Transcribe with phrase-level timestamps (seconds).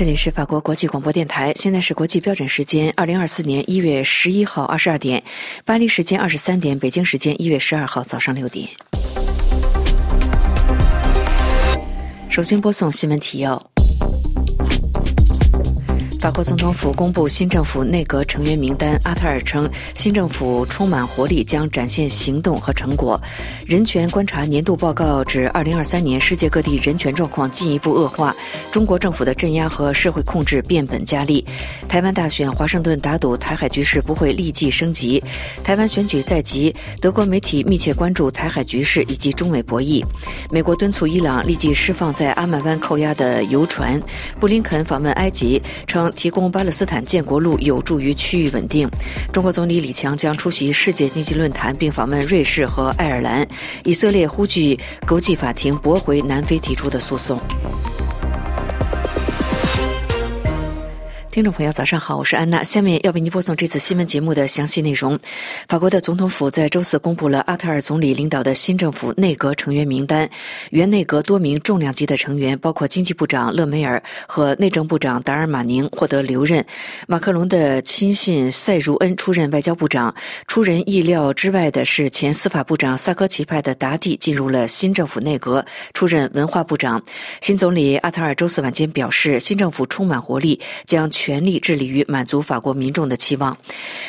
[0.00, 5.22] 这里是法国国际广播电台，现在是国际标准时间二零二四年一月十一号二十二点，
[5.66, 8.66] 巴黎时间二十三点，北京时间一月十二号早上六点。
[12.30, 13.62] 首先播送新闻提要。
[16.18, 18.92] 法国总统府公布新政府内阁成员名单。
[19.04, 23.18] 阿特尔称，新政府充满活力，将展现行动和成果。
[23.70, 28.34] 人权观察年度报告指，二零二三年世界各地人权状况进一步恶化，
[28.72, 31.46] 中国政府的镇压和社会控制变本加厉。
[31.88, 35.22] 台湾大选，华盛顿打赌台海局势不会立即升级。
[35.62, 40.04] 台湾选举在即，德国媒体密切关注台海局势以及中美博弈。
[40.50, 44.02] 美国敦促伊朗立即释放在阿曼湾扣押的油船。
[44.40, 46.10] 布林肯访问埃及，称。
[46.16, 48.90] 提供巴勒斯坦建国路有助于区域稳定。
[49.32, 53.46] 中国总理李强将出席世界经济论坛，并访问瑞士和爱尔兰。
[53.84, 57.38] 以色列呼吁国际法庭驳回南非提出的诉讼。
[61.30, 62.64] 听众朋友，早上好，我是安娜。
[62.64, 65.16] 下面要为您播送这次新闻节目的详细内容。
[65.68, 70.28] 法国的总统府在周四公布了阿特尔总理领导的新政府内阁成员名单。
[70.70, 76.66] 原内阁多名重量级的成员，包括经济部长勒梅尔和内政部长达尔马宁获得留任。
[77.06, 80.12] 马克龙的亲信塞茹恩出任外交部长。
[80.48, 85.64] 出人意料之外的是，前司法部长萨科齐派的达蒂进入了新政府内阁，
[85.94, 87.00] 出任文化部长。
[87.40, 90.58] 新总理阿特尔周四晚间表示，新政府充满活力，
[90.88, 91.08] 将。
[91.20, 93.56] 全全力致力于满足法国民众的期望。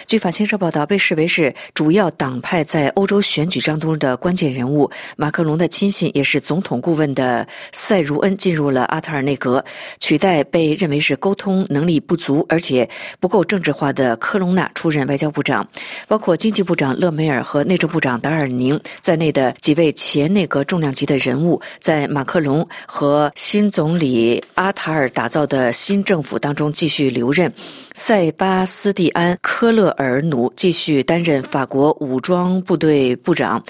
[0.07, 9.63] 据法新社报道，被视为是主要党派在欧洲选举当中的关键人物，马克龙的亲信也是总统顾问的塞茹恩进入了阿特尔内阁，
[9.99, 15.67] 取代被认为是沟通能力不足而且不够政治化的科隆纳出任外交部长。
[16.07, 27.00] 包括经济部长勒梅尔和内政部长达尔宁在内的几位前内阁重量级的人物，在马克龙和新总理阿塔尔打造的新政府当中继续。
[27.09, 27.51] 留任，
[27.93, 33.63] 塞巴斯蒂安·科勒尔努继续担任法国武装部队部长。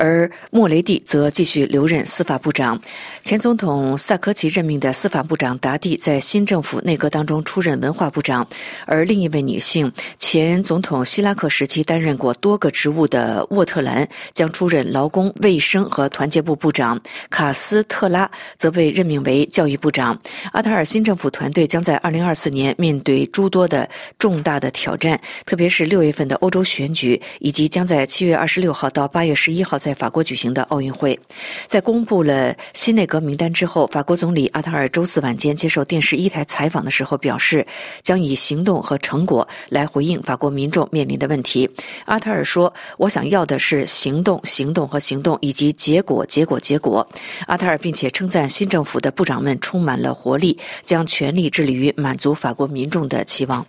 [0.00, 2.80] 而莫雷蒂则继续留任司法部长。
[3.24, 8.46] 前总统萨科齐任命的司法部长达蒂在新政府内阁当中出任文化部长，
[8.86, 17.00] 而另一位女性，前总统希拉克时期担任过多个职务的沃特兰将出任劳工、卫生和团结部部长。
[17.28, 20.16] 卡斯特拉则被任命为教育部长。
[20.52, 31.18] 阿塔尔新政府团队将在2024年面对诸多的重大的挑战，特别是六月份的欧洲选举，以及将在七月二十六号到八月十一号在法国举行的奥运会，
[31.66, 37.66] 在公布了新内阁名单之后，法国总理阿塔尔周四晚间接受电视一台采访的时候表示，
[38.02, 41.68] 将以行动和成果来回应法国民众面临的问题。
[42.04, 47.06] 阿塔尔说：“我想要的是行动、行动和行动，以及结果、结果、结果。”
[47.46, 53.64] 阿塔尔并且称赞新政府的部长们充满了活力，将全力致力于满足法国民众的期望。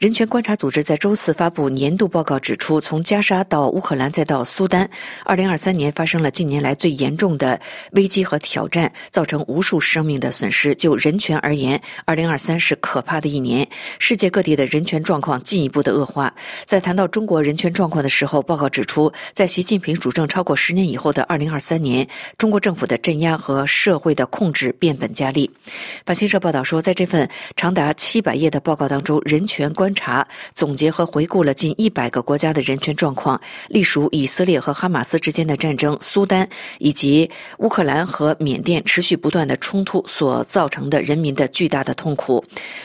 [0.00, 4.88] 人权观察组织在周四发布年度报告，指出，从加沙到乌克兰再到苏丹
[5.26, 7.60] ，2023年发生了近年来最严重的
[7.92, 10.74] 危机和挑战，造成无数生命的损失。
[10.74, 13.68] 就人权而言，2023是可怕的一年，
[13.98, 16.34] 世界各地的人权状况进一步的恶化。
[16.64, 22.08] 在谈到中国人权状况的时候，报告指出，在习近平主政超过十年以后的2023年，
[22.38, 25.50] 中国政府的镇压和社会的控制变本加厉。
[26.06, 30.24] 法新社报道说，在这份长达七百页的报告当中，人权观观察、
[30.54, 37.28] 总结和回顾了近一百个国家的人权状况，隶属以色列和哈马斯之间的战争、苏丹以及
[37.58, 42.44] 乌克兰和缅甸持续不断的冲突所造成的人民的巨大的痛苦。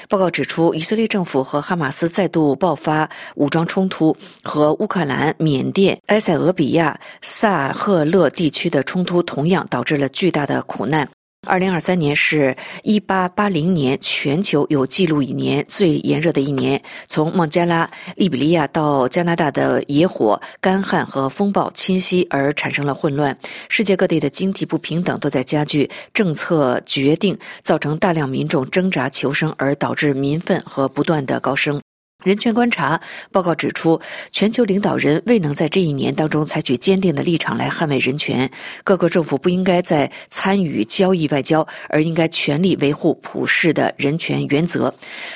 [0.10, 11.08] 报告指出，以色列政府和哈马斯再度爆发武装冲突，和乌克兰、缅甸、埃塞俄比亚、萨赫勒地区的冲突同样导致了巨大的苦难。
[11.46, 16.82] 二零二三年是一八八零年全球有记录以年最炎热的一年。
[17.08, 23.38] 从孟加拉、利比利亚到加拿大的野火、干旱和风暴侵袭而产生了混乱。
[23.70, 31.85] 世界各地的经济不平等都在加剧，政策决定造成大量民众挣扎求生，而导致民愤和不断的高升。
[32.26, 33.00] 人权观察
[33.32, 34.02] 报告指出，
[34.32, 38.50] 全球领导人未能在这一年当中采取坚定的立场来捍卫人权。
[38.84, 44.92] 各个政府不应该再参与交易外交，而应该全力维护普世的人权原则。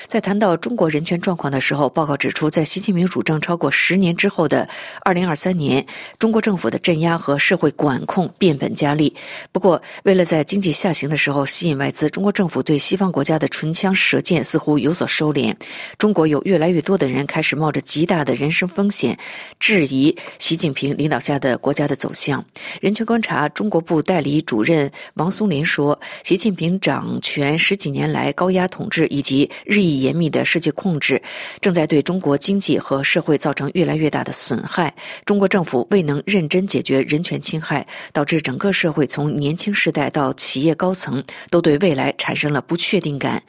[0.08, 4.68] 在谈到中国人权状况的时候，报告指出，在习近平主政超过十年之后的
[5.04, 5.86] 二零二三年，
[6.18, 9.16] 中国政府的镇压和社会管控变本加厉。
[9.52, 15.56] 不过，为了在经济下行的时候吸引外资，中国政府对西方国家的唇枪舌剑似乎有所收敛。
[16.00, 19.20] 中国有越来越越多的人开始冒着极大的人生风险，
[19.60, 22.44] 质疑习近平领导下的国家的走向。
[22.80, 31.22] 人权观察中国部代理主任王松林说：“习近平掌权十几年来高压统治以及日益严密的世界控制，
[31.60, 34.96] 正在对中国经济和社会造成越来越大的损害。
[35.26, 43.44] 中国政府未能认真解决人权侵害，导致整个社会从年轻世代到企业高层都对未来产生了不确定感。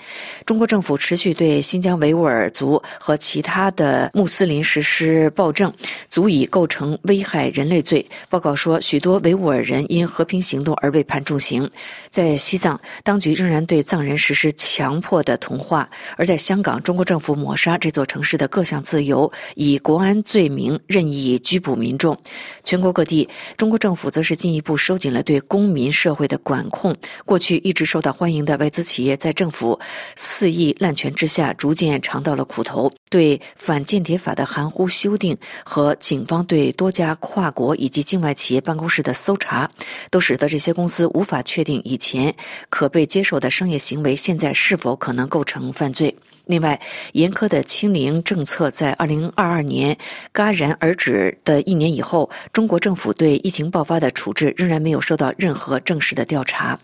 [0.44, 5.72] 中国政府持续对新疆维吾尔族和其他的穆斯林实施暴政，
[6.08, 8.04] 足以构成危害人类罪。
[8.28, 11.70] 报告说，许多维吾尔人因和平行动而被判重刑。
[12.08, 15.86] 在西藏，当局仍然对藏人实施强迫的同化；
[16.16, 22.16] 而在香港，中国政府抹杀这座城市的各项自由，以国安罪名任意拘捕民众。
[22.64, 26.94] 全国各地，中国政府则是进一步收紧了对公民社会的管控。
[27.24, 29.78] 过去一直受到欢迎的外资企业，在政府
[30.16, 32.90] 肆意滥权之下，逐渐尝到了苦头。
[33.10, 39.70] 对反间谍法的含糊修订和警方对多家跨国以及境外企业办公室的搜查，
[40.10, 42.34] 都使得这些公司无法确定以前
[42.70, 46.16] 可被接受的商业行为现在是否可能构成犯罪。
[46.50, 46.78] 另外，
[47.12, 49.96] 严苛的清零政策在二零二二年
[50.34, 56.76] 戛然而止的一年以后，中国政府对疫情爆发的处置仍然没有受到任何正式的调查。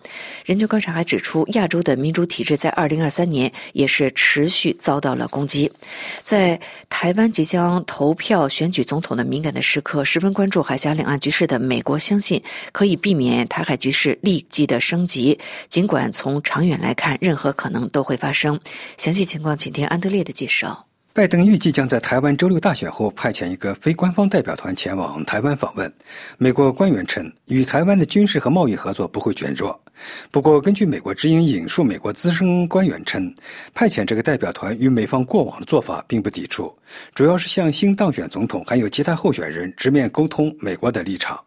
[0.45, 5.69] 人权观察还指出，亚洲的民主体制在二零二三年也是持续遭到了攻击。
[6.23, 6.59] 在
[6.89, 12.41] 台湾即将投票选举总统的敏感的时刻，十分关注海峡两岸局势的美国相信
[12.71, 15.37] 可以避免台海局势立即的升级。
[15.69, 18.61] 尽管从长远来看，任何可能都会发生。
[18.97, 19.56] 详细情况。
[19.57, 20.85] 请听安德烈的介绍。
[21.13, 25.91] 拜登预计将在台湾周六大选后派遣一个非官方代表团前往台湾访问。
[26.37, 29.81] 美国官员称，与台湾的军事和贸易合作不会减弱。
[30.31, 33.35] 不过，根据美国之音引述美国资深官员称，
[33.73, 36.71] 派遣这个代表团与美方过往的做法并不抵触，
[37.15, 41.43] 主要是向新当选总统还有其他候选人直面沟通美国的立场。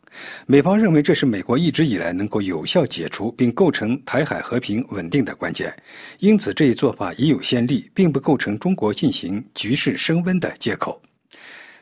[0.45, 5.73] 美方认为这是美国一直以来能够有效解除并构成台海和平稳定的关键，
[6.19, 11.01] 因此这一做法已有先例，并不构成中国进行局势升温的借口。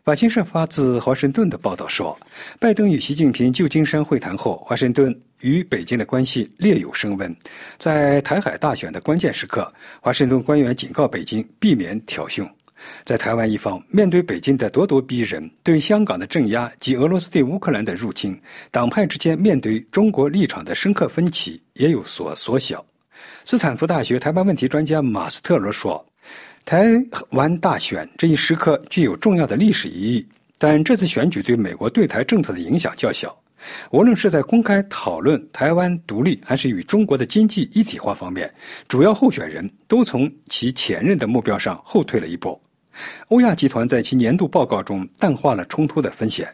[0.04, 2.18] 法新社发自华盛顿的报道说，
[2.60, 7.36] 拜登与习近平旧金山会谈后，华盛顿与北京的关系略有升温。
[7.78, 9.70] 在台海大选的关键时刻，
[10.00, 12.48] 华盛顿官员警告北京避免挑衅。
[13.04, 18.40] 在台湾一方，面对北京的咄咄逼人、对香港的镇压及俄罗斯对乌克兰的入侵，
[18.72, 22.86] 党派之间面对中国立场的深刻分歧也有所缩小。
[23.46, 26.06] 斯坦福大学台湾问题专家马斯特罗说。
[26.66, 26.86] 台
[27.30, 33.34] 湾大选这一时刻具有重要的历史意义，但这次选举对美国对台政策的影响较小。
[33.90, 38.54] 无论是在公开讨论台湾独立，还是与中国的经济一体化方面，
[38.90, 42.62] 主要候选人都从其前任的目标上后退了一步。
[43.30, 46.48] 欧亚集团在其年度报告中淡化了冲突的风险，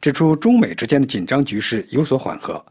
[0.00, 2.64] 指出中美之间的紧张局势有所缓和。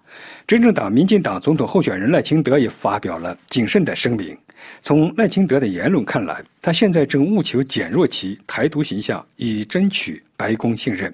[0.47, 4.37] 执政党民进党总统候选人赖清德也发表了谨慎的声明。
[4.81, 11.13] 从赖清德的言论看来，他现在正务求减弱其台独形象，以争取白宫信任。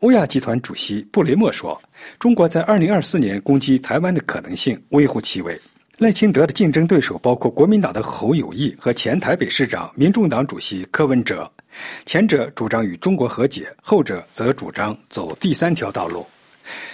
[0.00, 1.80] 欧亚集团主席布雷默说
[2.20, 5.60] ：“中国在2024年攻击台湾的可能性微乎其微。”
[5.98, 11.50] 赖清德的竞争对手包括国民党的侯友谊和前台北市长、民众党主席柯文哲，
[12.06, 16.24] 前者主张与中国和解，后者则主张走第三条道路。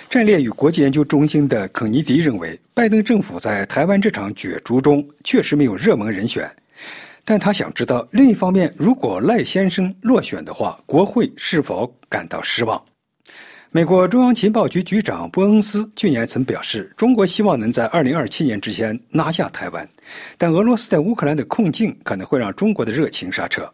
[0.09, 6.50] 战略与国际研究中心的肯尼迪认为，拜登政府在台湾这场角逐中确实没有热门人选，
[7.26, 12.83] 但他想知道另一方面，如果赖先生落选的话，国会是否感到失望？
[13.76, 19.88] 美国中央情报局局长波恩斯去年曾表示，中国希望能在2027年之前拿下台湾，
[20.38, 23.69] 但俄罗斯在乌克兰的困境可能会让中国的热情刹车。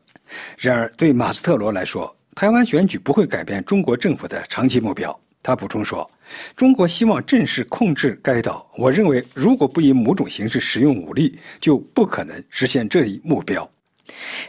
[0.56, 5.14] 然而，对马斯特罗来说，台湾选举不会改变中国政府的长期目标。
[5.42, 6.10] 他补充说
[6.56, 8.66] ：“中国希望正式控制该岛。
[8.78, 13.70] 我认为，如果不以某种形式使用武力，就不可能实现这一目标。”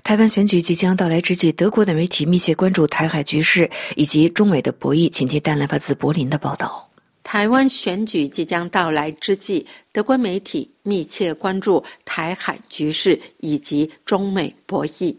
[0.03, 5.09] 台湾选举即将到来之际，德国的媒体密切关注台海局势以及中美的博弈。
[5.09, 6.89] 请听丹兰发自柏林的报道：
[7.23, 15.15] 台湾选举即将到来之际，德国媒体密切关注台海局势以及中美博弈。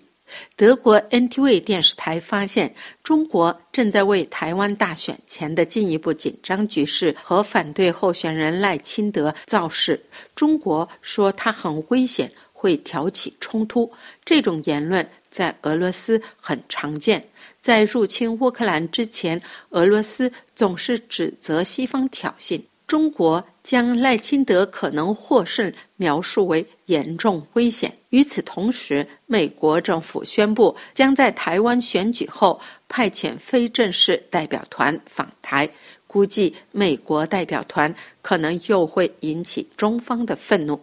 [0.57, 10.03] 德国 NTV 电视台发现，中国正在为台湾大选前的进一步紧张局势和反对候选人赖清德造势。
[10.35, 13.91] 中国说他很危险，会挑起冲突。
[14.25, 17.29] 这种言论在俄罗斯很常见。
[17.61, 19.41] 在入侵乌克兰之前，
[19.71, 22.61] 俄罗斯总是指责西方挑衅。
[22.87, 27.93] 中国将赖清德可能获胜描述为严重危险。
[28.11, 35.69] 与此同时，美国政府宣布将在台湾选举后派遣非正式代表团访台，
[36.07, 40.79] 估计美国代表团可能又会引起中方的愤怒。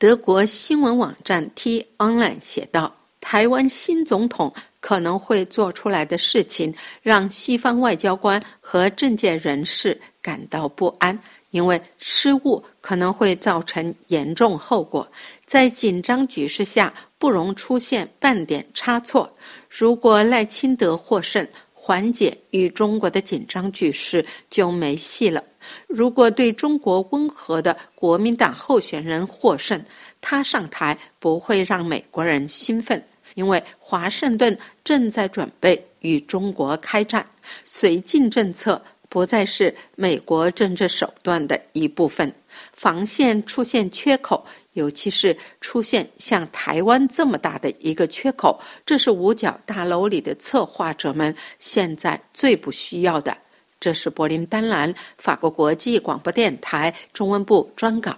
[0.00, 11.18] 德国新闻网站 T Online 写道：“台湾新总统。”可能会做出来的事情，让西方外交官和政界人士感到不安，
[11.50, 15.06] 因为失误可能会造成严重后果。
[15.44, 19.30] 在紧张局势下，不容出现半点差错。
[19.68, 21.46] 如果赖清德获胜，
[21.82, 25.42] 缓解与中国的紧张局势就没戏了。
[25.86, 29.82] 如果对中国温和的国民党候选人获胜，
[30.20, 33.02] 他上台不会让美国人兴奋。
[33.34, 37.26] 因为华盛顿正在准备与中国开战，
[37.64, 42.30] 绥靖政策不再是美国政治手段的一部分，
[42.74, 53.36] 防线出现缺口，尤其是出现像台湾这么大的一个缺口，这是五角大楼里的策划者们现在最不需要的。
[53.80, 58.16] 这是柏林丹兰法国国际广播电台中文部专稿。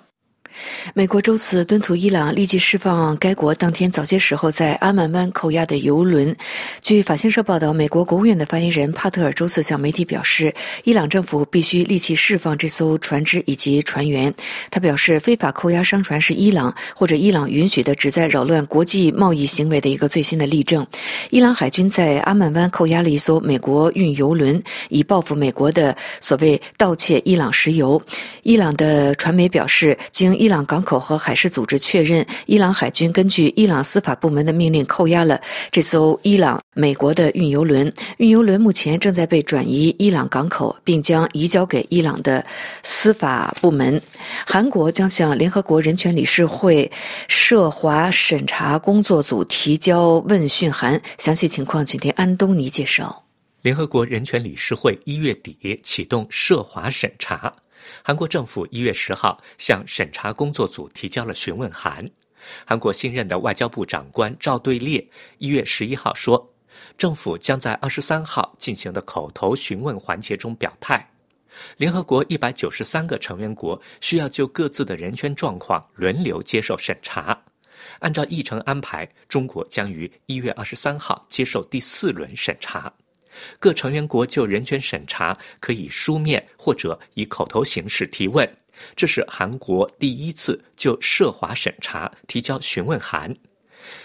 [0.94, 6.34] 美国周四敦促伊朗立即释放该国当天早些时候在阿曼湾扣押的油轮。
[6.80, 10.52] 据法新社报道，美国国务院的发言人帕特尔周四向媒体表示，
[10.84, 14.32] 伊朗政府必须立即释放这艘船只以及船员。
[14.70, 20.86] 他表示，非法扣押商船是伊朗或者伊朗允许的旨在扰乱国际贸易行为的一个最新的例证。
[21.30, 28.00] 伊朗海军在阿曼湾扣押了一艘美国运油轮，以报复美国的所谓盗窃伊朗石油。
[28.42, 37.94] 伊朗的传媒表示，经伊朗港口和海事组织确认，伊朗海军根据伊朗司法部门的命令扣押了这艘伊朗美国的运油轮。
[38.16, 42.44] 运油轮目前正在被转移伊朗港口，并将移交给伊朗的
[42.82, 44.02] 司法部门。
[44.44, 46.90] 韩国将向联合国人权理事会
[47.28, 51.00] 涉华审查工作组提交问讯函。
[51.18, 53.22] 详细情况，请听安东尼介绍。
[53.60, 57.52] 联合国人权理事会一月底启动涉华审查。
[58.02, 62.08] 韩国政府一月十号向审查工作组提交了询问函。
[62.66, 65.06] 韩国新任的外交部长官赵对烈
[65.38, 66.52] 一月十一号说，
[66.98, 71.08] 政府将在二十三号进行的口头询问环节中表态。
[71.76, 77.38] 联合国一百九十三个成员国需要就各自的人权状况轮流接受审查。
[77.98, 82.92] 按照议程安排，中国将于一月二十三号接受第四轮审查。
[83.58, 88.48] 各成员国就人权审查可以书面或者以口头形式提问，
[88.96, 93.34] 这是韩国第一次就涉华审查提交询问函。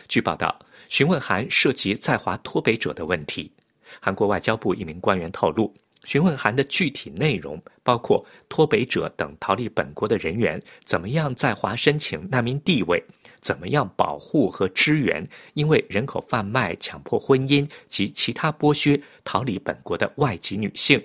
[0.07, 0.57] 据报道，
[0.89, 3.51] 询问函涉及在华脱北者的问题。
[3.99, 13.03] 韩国外交部一名官员透露，询问函的具体内容包括脱北者等逃离本国的人员怎么样在华申请难民地位。
[13.47, 21.01] 怎么样保护和支援因为人口贩卖、强迫婚姻及其他剥削逃离本国的外籍女性？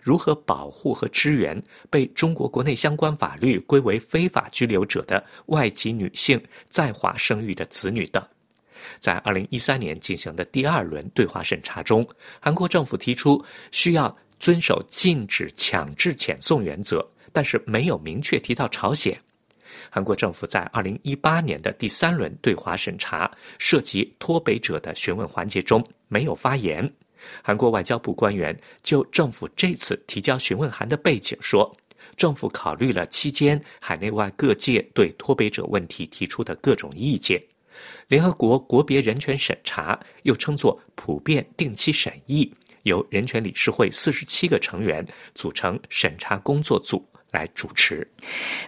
[0.00, 8.26] 如何保护和支援被中国国内相关法律归为非法居留者的外籍女性在华生育的子女等？
[8.98, 12.08] 在二零一三年进行的第二轮对华审查中，
[12.40, 19.20] 韩国政府提出需要遵守禁止强制遣送原则，但是没有明确提到朝鲜。
[19.90, 26.92] 韩国政府在二零一八年的第三轮对华审查涉及脱北者的询问环节中没有发言。
[27.42, 31.74] 韩国外交部官员就政府这次提交询问函的背景说，
[32.16, 37.42] 政府考虑了期间海内外各界对脱北者问题提出的各种意见。
[38.08, 42.52] 联合国国别人权审查又称作普遍定期审议，
[42.82, 45.04] 由人权理事会四十七个成员
[45.34, 47.04] 组成审查工作组。
[47.34, 48.06] 来主持。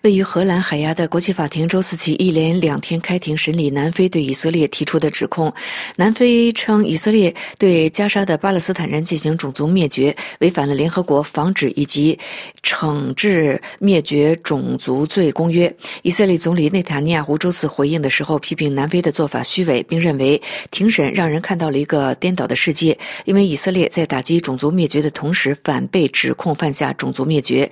[0.03, 5.51] 位于荷兰海牙的国际法庭周四起一连两天开庭审理南非对以色列提出的指控。
[5.95, 12.19] 南非称以色列对加沙的巴勒斯坦人进行种族灭绝，违反了联合国防止以及
[12.63, 15.73] 惩治灭绝种族罪公约。
[16.03, 20.41] 以色列总理内塔尼亚胡周四回应的时候，批评南非的做法虚伪，并认为
[20.73, 27.71] 庭审让人看到了一个颠倒的世界，因为以色列在打击种族灭绝的同时，反被指控犯下种族灭绝。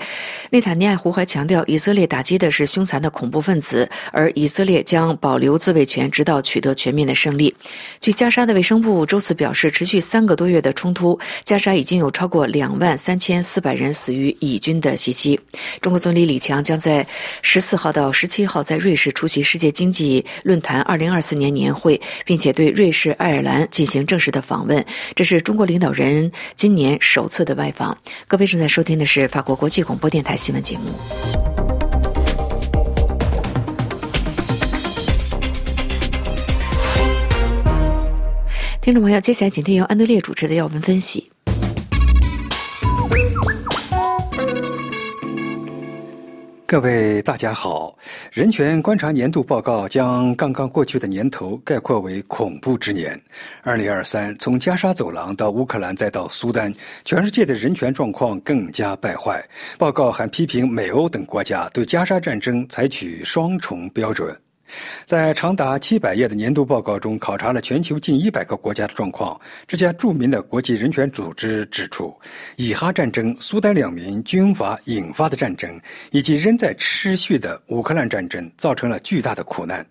[0.50, 0.83] 内塔尼。
[0.84, 7.54] 尼亚胡还强调，以色列打击的是凶残的恐怖分子，而以色列将保留自卫权，直到取得全面的胜利。
[8.02, 15.40] 据加沙的卫生部周四表示，持续三个多月的冲突，加沙已经有超过两万三千四百人死于以军的袭击。
[15.80, 17.06] 中国总理李强将在
[17.40, 24.84] 十四号到十七号在瑞士出席世界经济论坛二零二四年年会，并且对瑞士、爱尔兰进行正式的访问。
[25.14, 27.96] 这是中国领导人今年首次的外访。
[28.28, 30.73] 各位正在收听的是法国国际广播电台新闻节。
[30.74, 30.90] 节目。
[38.80, 41.30] 听众朋友，接下来请听由安德烈主持的要闻分析。
[46.66, 47.96] 各位大家好，
[48.32, 53.20] 人权观察年度报告将刚刚过去的年头概括为恐怖之年。
[53.62, 56.72] 二零二三，从加沙走廊到乌克兰再到苏丹，
[57.04, 59.44] 全世界的人权状况更加败坏。
[59.76, 64.34] 报告还批评美欧等国家对加沙战争采取双重标准。
[65.06, 69.38] 在长达七百页的年度报告中，考察了全球近一百个国家的状况。
[69.66, 72.14] 这家著名的国际人权组织指出，
[72.56, 79.84] 以哈战争、苏丹两名军阀引发的战争，以及仍在持续的乌克兰战争，造成了巨大的苦难。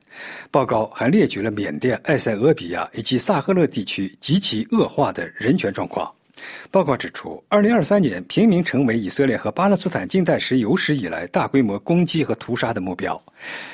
[0.50, 6.12] 报告还列举了缅甸、埃塞俄比亚以及萨赫勒地区极其恶化的人权状况。
[6.72, 13.22] 报告指出，2023年平民成为以色列和巴勒斯坦近代史有史以来大规模攻击和屠杀的目标。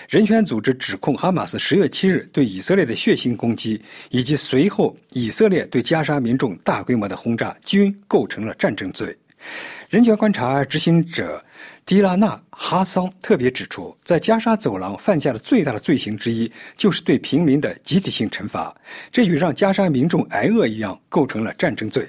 [0.07, 9.15] 人权组织指控哈马斯10月7日对以色列的血腥攻击，以及随后以色列对加沙民众大规模的轰炸，均构成了战争罪。
[9.87, 11.43] 人权观察执行者
[11.85, 18.75] 迪拉纳·哈桑特别指出，在加沙走廊犯下的最大的罪行之一，就是对平民的集体性惩罚，
[19.11, 22.05] 这与让加沙民众挨饿一样，构成了战争罪。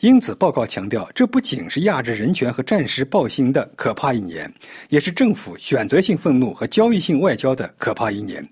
[0.00, 4.52] 因此，报告强调，这不仅是压制人权和战时暴行的可怕一年，
[4.88, 8.46] 也是政府选择性愤怒和交易性外交的可怕一年。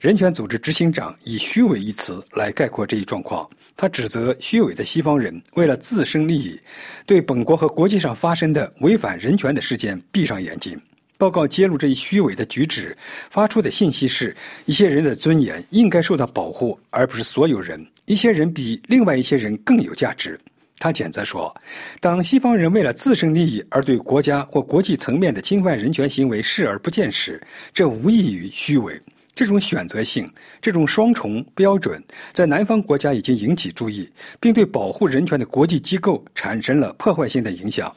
[0.00, 3.48] 人权组织执行长以“虚伪”一词来概括这一状况。
[3.76, 6.58] 他指责虚伪的西方人为了自身利益，
[7.04, 10.80] 对本国和国际上发生的违反人权的事件闭上眼睛。
[11.18, 12.96] 报告揭露这一虚伪的举止，
[13.30, 14.34] 发出的信息是：
[14.64, 17.86] 一些人的尊严应该受到保护，而不是所有人。
[18.06, 20.40] 一些人比另外一些人更有价值。
[20.78, 21.54] 他谴责说，
[22.00, 29.00] 当西方人为了自身利益而对国家或国际层面的侵犯人权行为视而不见时，这无异于虚伪。
[29.34, 30.30] 这种选择性、
[30.62, 34.08] 这种双重标准，在南方国家已经引起注意，
[34.40, 37.94] 并对保护人权的国际机构产生了破坏性的影响。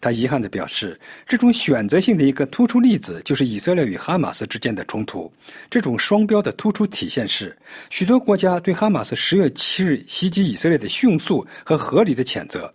[0.00, 5.32] 他遗憾地表示，这种选择性的一个突出例子就是以色列与哈马斯之间的冲突。
[5.70, 7.56] 这种双标的突出体现是，
[7.90, 12.72] 许多国家对哈马斯十月七日袭击以色列的迅速和合理的谴责，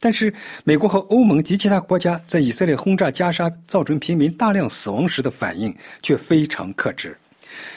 [0.00, 0.32] 但是
[0.64, 7.16] 美国和欧盟及其他国家在以色列轰炸加沙造成平民大量死亡时的反应却非常克制。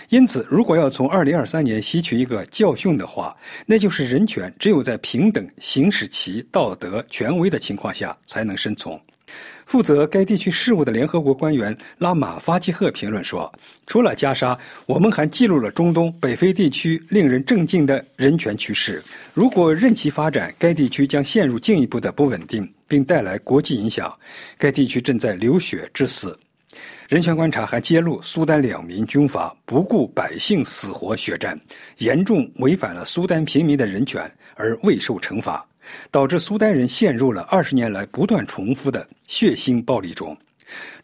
[0.10, 8.98] 因此，如果要从2023年吸取一个教训的话，那就是人权只有在平等行使其道德权威的情况下才能生存。
[9.66, 13.52] 负责该地区事务的联合国官员拉马发基赫评论说
[13.86, 19.04] ：“除了加沙，我们还记录了中东、北非地区令人震惊的人权趋势。
[19.34, 24.18] 如果任其发展，该地区将陷入进一步的不稳定，并带来国际影响。
[24.58, 26.40] 该地区正在流血致死。”
[27.08, 31.58] 人权观察还揭露，苏丹两名军阀不顾百姓死活血战，
[32.00, 35.66] 严重违反了苏丹平民的人权而未受惩罚，
[36.12, 40.38] 导致苏丹人陷入了二十年来不断重复的血腥暴力中。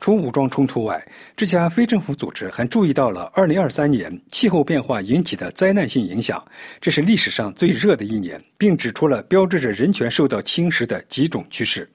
[0.02, 1.02] 除武装冲突外，
[1.38, 6.44] 这家非政府组织还注意到了2023年气候变化引起的灾难性影响，
[6.82, 11.90] 这是历史上最热的一年，并指出了标志着人权受到侵蚀的几种趋势。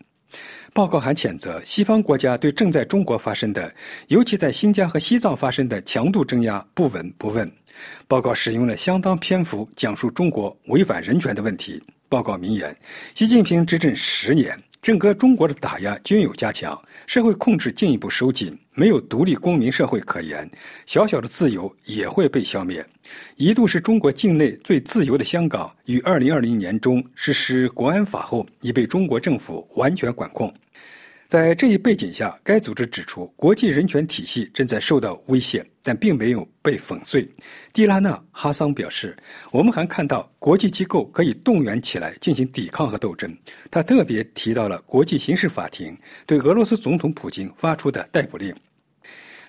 [0.78, 3.74] 报告还谴责西方国家对正在中国发生的，
[4.06, 7.50] 尤其在新疆和西藏发生的强度镇压不闻不问。
[8.06, 11.82] 报告使用了相当篇幅讲述中国违反人权的问题。
[12.08, 12.76] 报告明言，
[13.12, 14.56] 习近平执政十年。
[14.80, 20.48] 整个中国的打压均有加强，社会控制进一步收紧，没有独立公民社会可言，
[20.86, 22.86] 小小的自由也会被消灭。
[23.34, 30.54] 一度是中国境内最自由的香港，于二零二零年中实施国安法后，已被中国政府完全管控。
[31.28, 37.28] 在这一背景下，该组织指出，国际人权体系正在受到威胁，但并没有被粉碎。
[37.70, 39.14] 蒂拉纳·哈桑表示
[39.52, 43.30] ：“我们还看到国际机构可以动员起来进行抵抗和斗争。”
[43.70, 45.94] 他特别提到了国际刑事法庭
[46.26, 48.54] 对俄罗斯总统普京发出的逮捕令。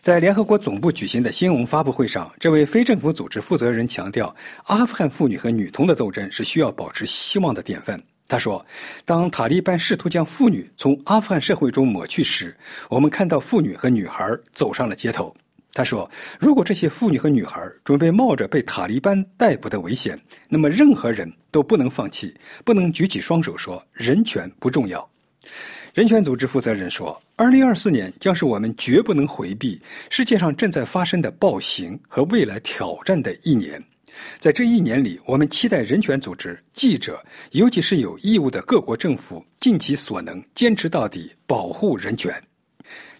[0.01, 8.03] 在联合国总部举行的新闻发布会上，这位非政府组织负责人强调，阿富汗妇女和女童的斗争是需要保持希望的典范。
[8.29, 8.63] 他说
[9.03, 12.55] ：“当塔利班试图将妇女从阿富汗社会中抹去时，
[12.87, 15.35] 我们看到妇女和女孩走上了街头。”
[15.73, 25.09] 他说：“如果这些妇女和女孩准备冒着被塔利班逮捕的危险，那么任何人都不能放弃，不能举起双手说人权不重要。”
[25.95, 33.83] 人权组织负责人说：“2024 年将是我们绝不能回避世界上正在发生的暴行和未来挑战的一年。”
[34.39, 42.33] 在这一年里，我们期待人权组织、记者，尤其是有义务的各国政府，尽其所能坚持到底，保护人权。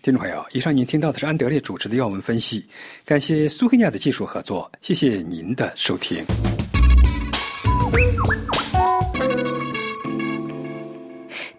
[0.02, 2.66] 听众朋友，以上您听到的是安德烈主持的要闻分析，
[3.06, 6.24] 感谢苏黑亚的技术合作，谢谢您的收听。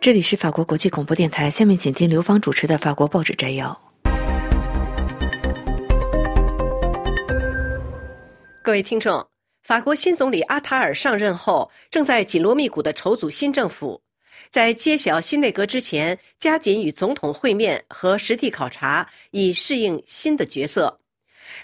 [0.00, 3.78] 这里是法国国际广播电台，下面请听刘芳主持的法国报纸摘要。
[8.62, 9.26] 各位听众，
[9.70, 14.02] 法国新总理阿塔尔上任后，正在紧锣密鼓的筹组新政府。
[14.50, 20.98] 在揭晓新内阁之前，加紧与总统会面和实地考察，以适应新的角色。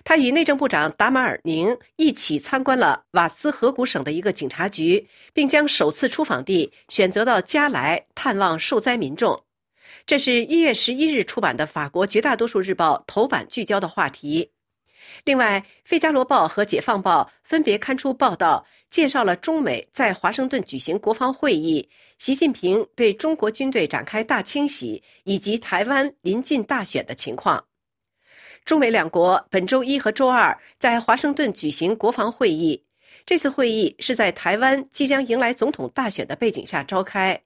[0.05, 9.42] 他与内政部长达马尔宁一起参观了瓦斯河谷省的一个警察局，并将首次出访地选择到加莱探望受灾民众。
[10.07, 14.53] 这是一月十一日出版的法国绝大多数日报头版聚焦的话题。
[15.24, 27.64] 另外，《费加罗报》和《解放报》分别刊出报道，介绍了中美在华盛顿举行国防会议、习近平对中国军队展开大清洗以及台湾临近大选的情况。
[28.64, 32.85] 中美两国本周一和周二在华盛顿举行国防会议，
[33.24, 37.45] 这次会议是在台湾即将迎来总统大选的背景下召开。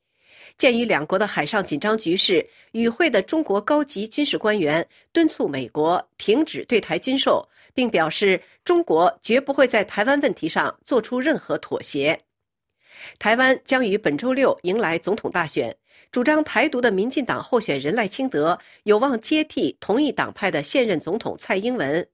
[0.60, 12.20] 鉴于两国的海上紧张局势，与会的中国高级军事官员敦促美国停止对台军售，并表示中国绝不会在台湾问题上做出任何妥协。
[13.18, 15.74] 台湾将于本周六迎来总统大选，
[16.12, 22.06] 主张台独的民进党候选人赖清德有望接替同一党派的现任总统蔡英文。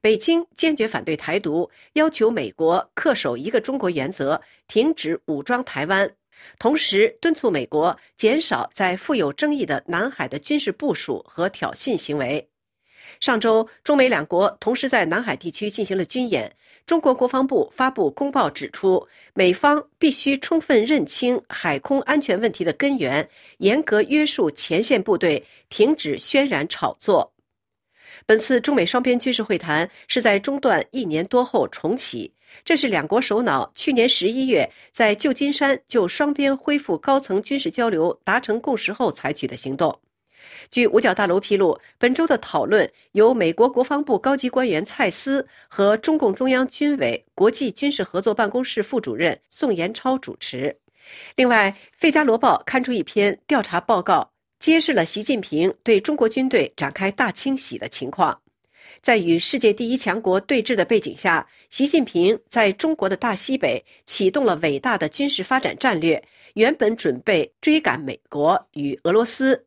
[0.00, 6.10] 北京坚决反对台独，要求美国恪守一个中国原则，停止武装台湾。
[6.58, 12.48] 同时敦促美国减少在富有争议的南海的军事部署和挑衅行为。
[13.20, 16.54] 上周，中美两国同时在南海地区进行了军演。
[16.86, 23.26] 中国国防部发布公报指出，美方必须充分认清海空安全问题的根源，
[23.58, 27.32] 严格约束前线部队，停止渲染炒作。
[28.26, 32.33] 本次中美双边军事会谈是在中断一年多后重启。
[32.64, 40.00] 这是两国首脑去年十一月在旧金山就双边恢复高层军事交流达成共识后采取的行动。
[40.70, 50.74] 据五角大楼披露，本周的讨论由美国国防部高级官员蔡斯和中共中央军委国际军事合作办公室副主任宋延超主持。
[51.36, 58.40] 另外，《费加罗报》刊出一篇调查报告，揭示了习近平对中国军队展开大清洗的情况。
[59.04, 69.66] 在与世界第一强国对峙的背景下，习近平在中国的大西北启动了伟大的军事发展战略，原本准备追赶美国与俄罗斯。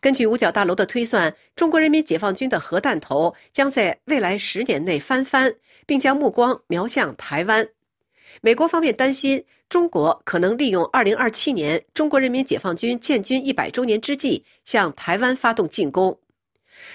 [0.00, 5.52] 根据五角大楼的推算，中国人民解放军的核弹头将在未来十年内翻番，
[5.84, 7.68] 并将目光瞄向台湾。
[8.40, 16.16] 美国方面担心，中国可能利用2027年中国人民解放军建军一百周年之际，向台湾发动进攻。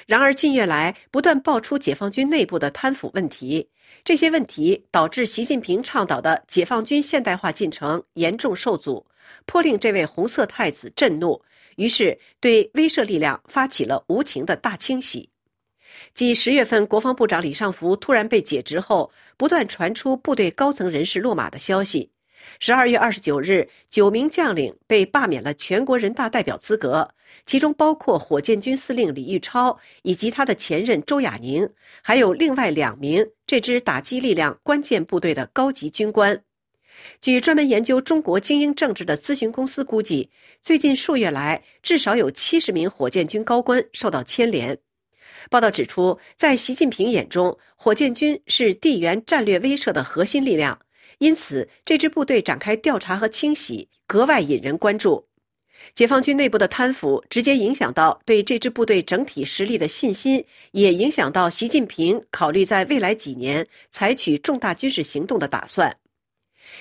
[0.06, 3.70] 然而，近月来不断爆出解放军内部的贪腐问题，
[4.04, 9.06] 这些问题导致习近平倡导的解放军现代化进程严重受阻，
[9.46, 11.42] 颇令这位红色太子震怒。
[11.76, 15.30] 于是，对威慑力量发起了无情的大清洗。
[16.14, 22.12] 继十月份国防部长李尚福突然被解职后，不断传出部队高层人士落马的消息。
[22.60, 27.10] 十二月二十九日，九名将领被罢免了全国人大代表资格，
[27.46, 31.70] 其中包括火箭军司令李玉超以及他的前任周亚宁，
[32.02, 36.42] 还有另外两名这支打击力量关键部队的高级军官。
[37.20, 40.30] 据专门研究中国精英政治的咨询公司估计，
[40.62, 44.78] 最近数月来，至少有七十名火箭军高官受到牵连。
[45.50, 50.80] 报道指出，在习近平眼中，火箭军是地缘战略威慑的核心力量。
[51.20, 55.28] 因此，这支部队展开调查和清洗格外引人关注。
[55.94, 65.96] 解放军内部的贪腐直接影响到对这支部队整体实力的信心，也影响到习近平考虑在未来几年采取重大军事行动的打算。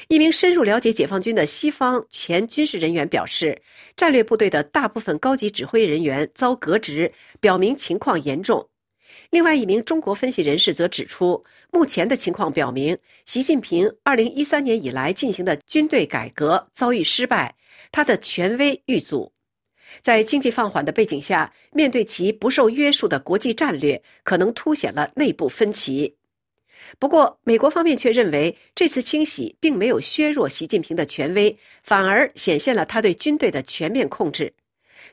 [0.09, 3.61] 一名深入了解解放军的西方前军事人员表示，
[3.95, 8.67] 战略部队的大部分高级指挥人员遭革职，表明情况严重。
[9.35, 11.43] 另外一名中国分析人士则指出，
[11.73, 17.57] 目前的情况表明，习近平2013年以来进行的军队改革遭遇失败，
[17.91, 19.33] 他的权威遇阻。
[20.01, 26.15] 在经济放缓的背景下，面对其不受约束的国际战略，可能凸显了内部分歧。
[27.01, 34.55] 不过，美国方面却认为，这次清洗并没有削弱习近平的权威，反而显现了他对军队的全面控制。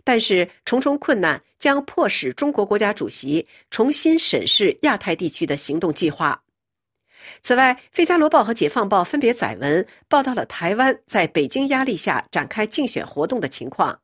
[0.04, 6.42] 但是，重重困难将迫使中国国家主席重新审视亚太地区的行动计划。
[7.44, 14.00] 此外，《费加罗报》和《解放报》分别载文报道了台湾在北京压力下展开竞选活动的情况。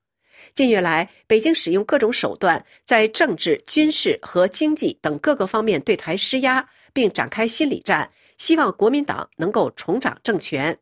[0.54, 10.78] 近月来，北京使用各种手段，在政治、军事和经济等各个方面对台施压，并展开心理战，希望国民党能够重掌政权。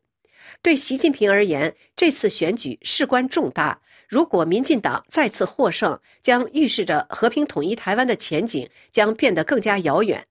[0.61, 3.79] 对习近平而言，这次选举事关重大。
[4.07, 10.25] 如果民进党再次获胜，将预示着和平统一台湾的前景将变得更加遥远。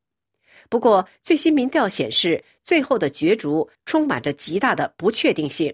[0.69, 5.73] 不过，最新民调显示，最后的角逐充满着极大的不确定性。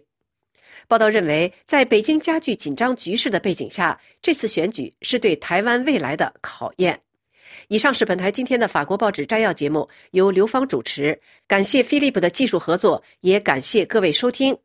[0.88, 7.00] 报道认为，在北京加剧紧张局势的背景下，这次选举是对台湾未来的考验。
[7.68, 11.18] 以上是本台今天的法国报纸摘要节目，由刘芳主持。
[11.46, 14.56] 感谢飞利浦的技术合作，也感谢各位收听。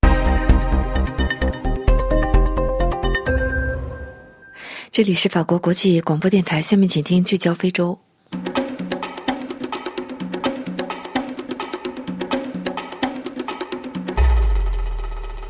[4.95, 7.99] 这里是法国国际广播电台，下面请听聚焦非洲。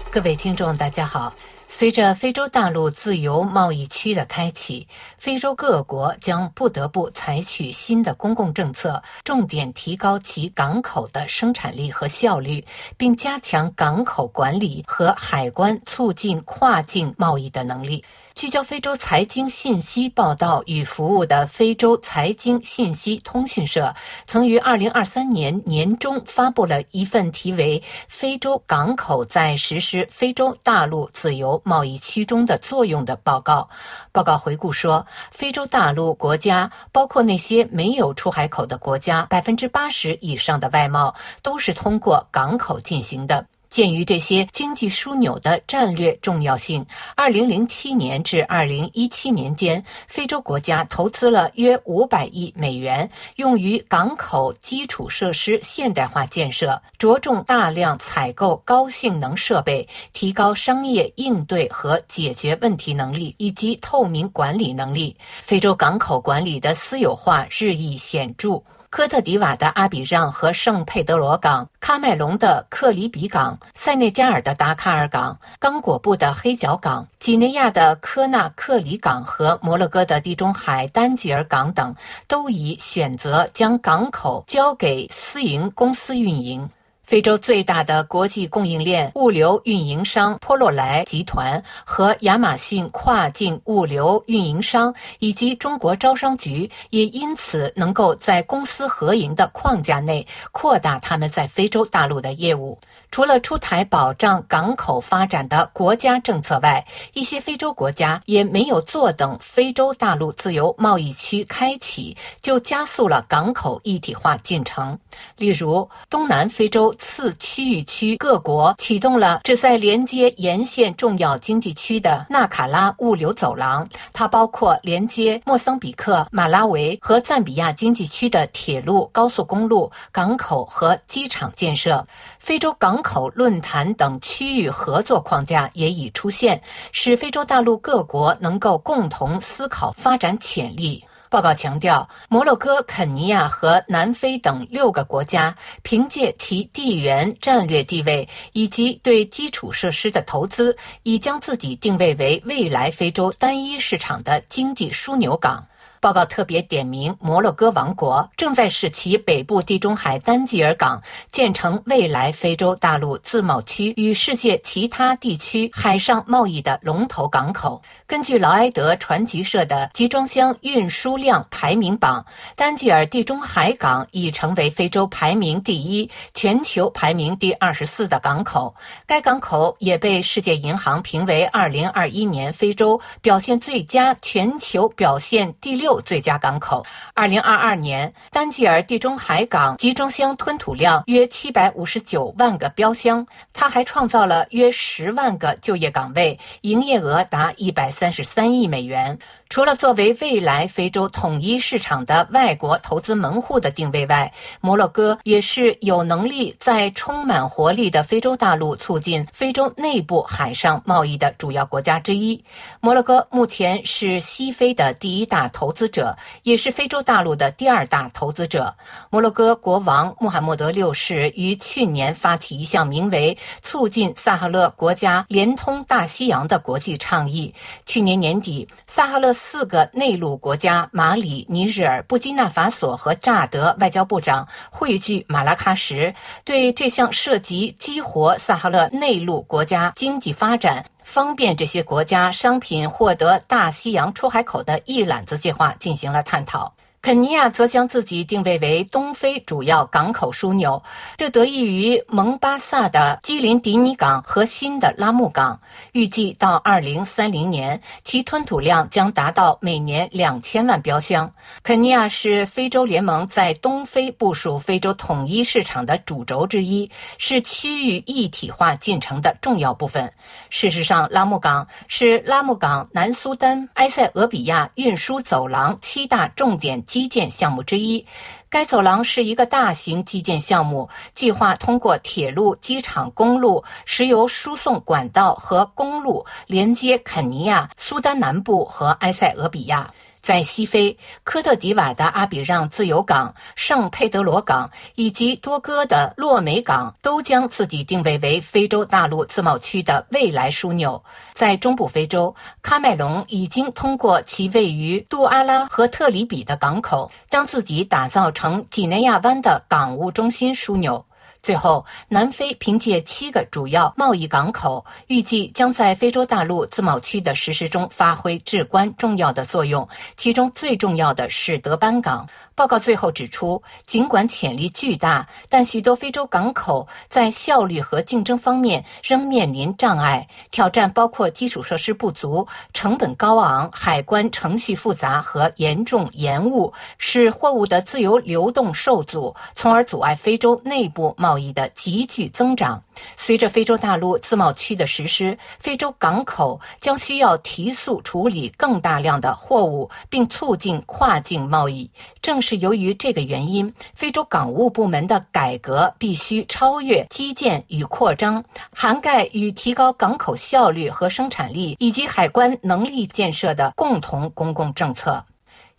[0.10, 1.32] 各位听众，大家好。
[1.68, 4.88] 随着非洲大陆自由贸易区的开启，
[5.20, 12.66] 非洲各国将不得不采取新的公共政策，重点提高其港口的生产力和效率，
[12.98, 18.04] 并加强港口管理和海关，促进跨境贸易的能力。
[18.36, 23.96] 聚焦非洲财经信息报道与服务的非洲财经信息通讯社，
[24.28, 33.70] 曾于二零二三年年中发布了一份题为《非洲港口在实施非洲大陆自由贸易区中的作用》的报告。
[34.12, 43.46] 报告回顾说，非洲大陆国家，包括那些没有出海口的国家，百分之八十以上的外贸都是通过港口进行的。
[43.76, 46.86] 鉴于这些经济枢纽的战略重要性
[47.18, 65.14] ，2007年至2017年间，非洲国家投资了约500亿美元，用于港口基础设施现代化建设，着重大量采购高性能设备，提高商业应对和解决问题能力以及透明管理能力。
[65.42, 68.64] 非洲港口管理的私有化日益显著。
[68.96, 81.94] 科特迪瓦的阿比让和圣佩德罗港、喀麦隆的克里比港、塞内加尔的达喀尔港、刚果布的黑角港、几内亚的科纳克里港和摩洛哥的地中海丹吉尔港等，
[82.26, 86.70] 都已选择将港口交给私营公司运营。
[87.06, 102.80] 非洲最大的国际供应链物流运营商波洛莱集团和亚马逊跨境物流运营商以及中国招商局也因此能够在公私合营的框架内扩大他们在非洲大陆的业务。
[103.16, 115.00] 除了出台保障港口发展的国家政策外，一些非洲国家也没有坐等非洲大陆自由贸易区开启，就加速了港口一体化进程。
[115.38, 132.06] 例如，东南非洲次区域区各国启动了旨在连接沿线重要经济区的纳卡拉物流走廊，它包括连接莫桑比克、马拉维和赞比亚经济区的铁路、高速公路、港口和机场建设。
[132.46, 141.04] 非洲港口论坛等区域合作框架也已出现，使非洲大陆各国能够共同思考发展潜力。
[141.28, 155.66] 报告强调，摩洛哥、肯尼亚和南非等六个国家凭借其地缘战略地位以及对基础设施的投资，已将自己定位为未来非洲单一市场的经济枢纽港。
[156.00, 167.82] 报告特别点名，摩洛哥王国正在使其北部地中海丹吉尔港建成未来非洲大陆自贸区与世界其他地区海上贸易的龙头港口。
[168.06, 172.24] 根据劳埃德传奇社的集装箱运输量排名榜，
[172.56, 178.76] 丹吉尔地中海港已成为非洲排名第一、全球排名第二十四的港口。
[179.08, 185.95] 该港口也被世界银行评为二零二一年非洲表现最佳、全球表现第六。
[186.02, 186.86] 最佳港口。
[187.14, 199.18] 二零二二年，丹吉尔地中海港集装箱吞吐量约七百五十九万个标箱，它还创造了约十万个就业岗位，营业额达一百三十三亿美元。
[199.48, 212.44] 除了作为未来非洲统一市场的外国投资门户的定位外，摩洛哥也是有能力在充满活力的非洲大陆促进非洲内部海上贸易的主要国家之一。
[212.82, 218.76] 摩洛哥目前是西非的第一大投资者，也是非洲大陆的第二大投资者。
[219.12, 227.54] 摩洛哥国王穆罕默德六世于去年发起一项名为“促进萨哈勒国家连通大西洋”的国际倡议。
[227.86, 229.35] 去年年底，萨哈勒。
[229.36, 240.84] 四个内陆国家马里、尼日尔、布基纳法索和乍得外交部长汇聚马拉喀什，对这项涉及激活撒哈勒内陆国家经济发展。
[241.04, 246.74] 方便这些国家商品获得大西洋出海口的一揽子计划进行了探讨。
[247.06, 250.82] 肯尼亚则将自己定位为东非主要港口枢纽，
[251.16, 255.60] 这得益于蒙巴萨的基林迪尼港和新的拉木港。
[255.92, 261.32] 预计到二零三零年，其吞吐量将达到每年两千万标箱。
[261.62, 266.90] 肯尼亚是非洲联盟在东非部署非洲统一市场的主轴之一，
[267.20, 270.12] 是区域一体化进程的重要部分。
[270.50, 276.84] 事实上，拉木港是拉木港南苏丹埃塞俄比亚运输走廊七大重点。
[276.96, 278.06] 基建项目之一，
[278.48, 289.94] 该走廊是一个大型基建项目，计划通过铁路、机场、公路、石油输送管道和公路连接肯尼亚、苏丹南部和埃塞俄比亚。
[290.26, 301.04] 在西非，科特迪瓦的阿比让自由港、圣佩德罗港以及多哥的洛梅港都将自己定位为非洲大陆自贸区的未来枢纽。
[301.36, 302.34] 在中部非洲，
[302.64, 311.05] 喀麦隆已经通过其位于杜阿拉和特里比的港口，将自己打造成几内亚湾的港务中心枢纽。
[311.46, 319.88] 最后，南非凭借七个主要贸易港口，预计将在非洲大陆自贸区的实施中发挥至关重要的作用。
[320.18, 322.28] 其中最重要的是德班港。
[322.56, 330.26] 报告最后指出，尽管潜力巨大，但许多非洲港口在效率和竞争方面仍面临障碍。
[330.52, 342.82] 挑战包括基础设施不足、成本高昂、海关程序复杂和严重延误，使货物的自由流动受阻，从而阻碍非洲内部贸易的急剧增长。
[343.18, 351.92] 随着非洲大陆自贸区的实施，非洲港口将需要提速处理更大量的货物，并促进跨境贸易。
[352.22, 365.26] 正是由于这个原因，非洲港务部门的改革必须超越基建与扩张，涵盖与提高港口效率和生产力以及海关能力建设的共同公共政策。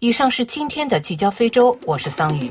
[0.01, 2.51] 以上是今天的聚焦非洲，我是桑宇。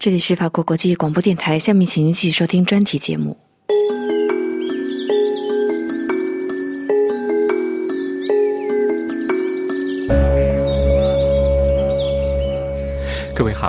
[0.00, 3.38] 这里是法国国际广播电台，下面请您继续收听专题节目。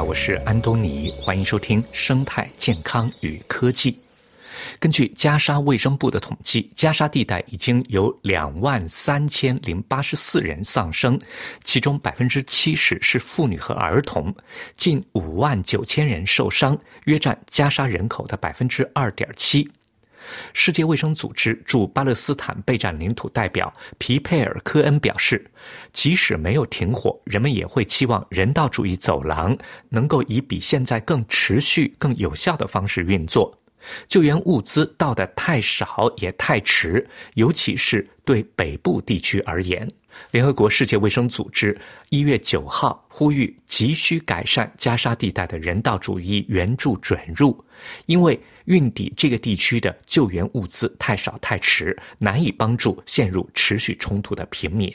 [0.04, 3.98] 我是安东尼，欢迎收听生态健康与科技。
[4.80, 11.20] 根据加沙卫生部的统计，加沙地带已经有两万三千零八十四人丧生，
[11.64, 14.34] 其中百分之七十是妇女和儿童，
[14.76, 19.70] 近五万九千人受伤，约占加沙人口的百分之二点七。
[20.54, 25.50] 世界卫生组织驻巴勒斯坦备战领土代表皮佩尔科恩表示，
[25.92, 29.58] 即使没有停火，人们也会期望人道主义走廊
[29.90, 33.58] 能够以比现在更持续、更有效的方式运作。
[34.08, 39.90] 救援物资到的太少也太迟，尤其是对北部地区而言。
[40.30, 41.76] 联合国世界卫生组织
[42.10, 47.58] 一月九号呼吁，急需改善加沙地带的人道主义援助准入，
[48.06, 54.94] 因为运抵这个地区的救援物资太少太迟，难以帮助陷入持续冲突的平民。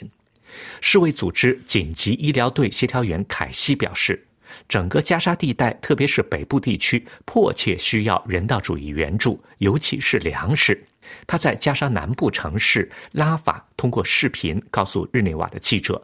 [0.80, 4.22] 世卫组织紧急医疗队协调员凯西表示。
[4.68, 10.82] 整个加沙地带，特别是北部地区，迫切需要人道主义援助，尤其是粮食。
[11.26, 16.00] 他在加沙南部城市拉法通过视频告诉日内瓦的记者，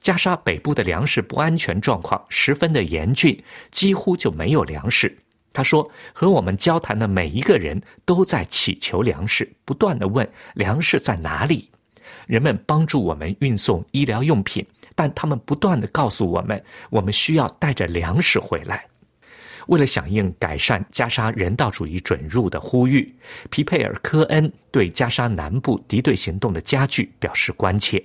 [0.00, 5.16] 加沙北部的粮食不安全状况十分的严峻，几乎就没有粮食。
[5.56, 11.70] 他说，和我们交谈的每一个人都在祈求粮食，不断的问粮食在哪里。
[12.26, 14.66] 人们帮助我们运送医疗用品。
[14.94, 18.84] 但他们不断的告诉我们，我们需要带着粮食回来。
[19.68, 23.14] 为了响应改善加沙人道主义准入的呼吁，
[23.48, 28.02] 皮佩尔科恩对加沙南部敌对行动的加剧表示关切。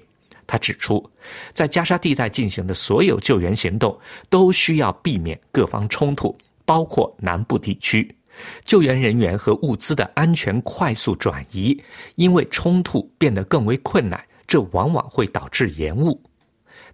[0.48, 1.06] 他指出，
[1.52, 6.38] 在加沙地带进行的所有救援行动都需要避免各方冲突，
[6.72, 8.16] 包括南部地区
[8.64, 11.78] 救援人员和物资的安全快速转移，
[12.16, 16.18] 因为冲突变得更为困难，这往往会导致延误。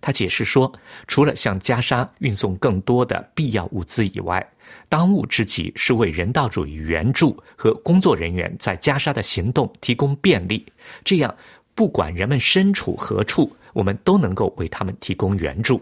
[0.02, 0.74] 他解释说，
[1.08, 4.43] 除了向加沙运送更多的必要物资以外，
[4.89, 10.66] 当务之急是为人道主义援助和工作人员在加沙的行动提供便利。
[11.04, 11.32] 这样，
[11.76, 15.80] 不管人们身处何处，我们都能够为他们提供援助。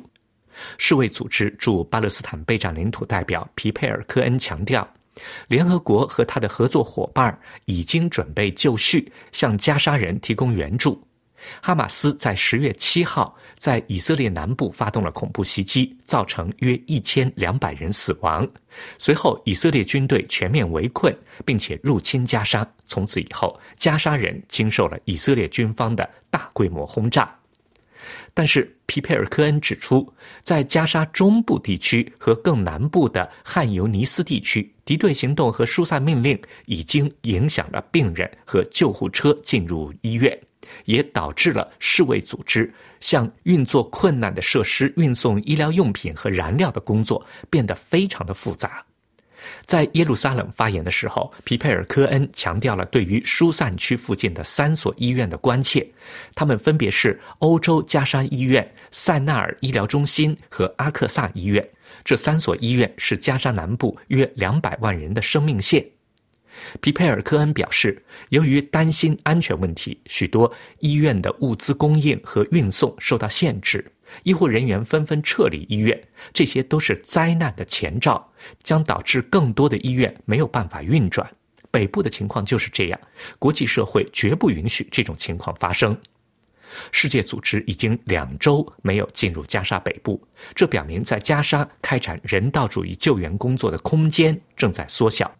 [0.77, 4.87] 世卫组织驻巴勒斯坦备战领土代表皮佩尔科恩强调，
[5.47, 11.01] 联合国和他的合作伙伴已经准备就绪，向加沙人提供援助。
[11.61, 18.47] 哈马斯在十月七号在以色列南部发动了恐怖袭击，造成约一千两百人死亡。
[18.97, 22.67] 随后，以色列军队全面围困，并且入侵加沙。
[22.85, 27.31] 从此以后，加沙人经受了以色列军方的大规模轰炸。
[28.35, 30.07] 但是，皮佩尔科恩指出，
[30.43, 40.37] 在加沙中部地区和更南部的汉尤尼斯地区，敌对行动和疏散命令已经影响了病人和救护车进入医院。
[40.85, 48.83] 也导致了世卫组织向运作困难的设施运送医疗用品和燃料的工作变得非常的复杂。
[49.65, 55.85] 在耶路撒冷发言的时候，皮佩尔科恩强调了对于疏散区附近的三所医院的关切，
[56.33, 61.67] 他们分别是欧洲加沙医院、塞纳尔医疗中心和阿克萨医院。
[62.03, 65.85] 这三所医院是加沙南部约两百万人的生命线。
[66.79, 73.85] 皮佩尔科恩表示，由于担心安全问题，许多医院的物资供应和运送受到限制，
[74.23, 76.01] 医护人员纷纷撤离医院，
[76.33, 78.31] 这些都是灾难的前兆，
[78.63, 81.29] 将导致更多的医院没有办法运转。
[81.71, 82.99] 北部的情况就是这样，
[83.37, 85.97] 国际社会绝不允许这种情况发生。
[86.91, 90.21] 世界组织已经两周没有进入加沙北部，
[90.53, 95.33] 这表明在加沙开展人道主义救援工作的空间正在缩小。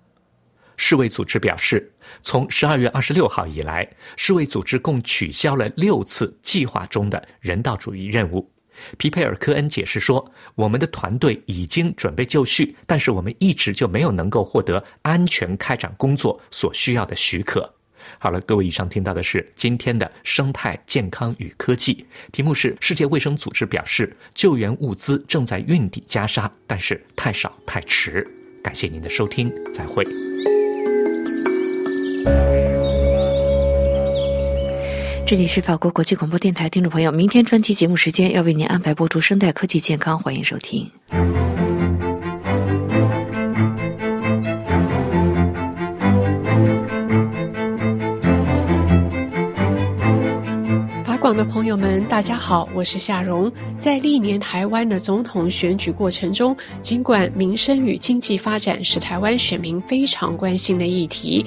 [0.77, 8.51] 世卫组织表示，从十二月二十六号以来，世卫组织共取消了六次计划中的人道主义任务。
[8.97, 17.73] 皮佩尔科恩解释说：“我们的团队已经准备就绪，但是我们一直就没有能够获得安全开展工作所需要的许可。”
[18.19, 28.23] 好了，各位，以上听到的是今天的生态健康与科技，题目是世界卫生组织表示，救援物资正在运抵加沙，但是太少太迟。
[28.61, 30.03] 感谢您的收听，再会。
[35.27, 40.87] 这里是法国国际广播电台，听众朋友，明天专题节目时间要为您安排播出生态科技健康，欢迎收听。
[51.03, 53.51] 法广的朋友们，大家好，我是夏蓉。
[53.79, 61.43] 在历年台湾的总统选举过程中，尽管民生与经济发展是台湾选民非常关心的议题。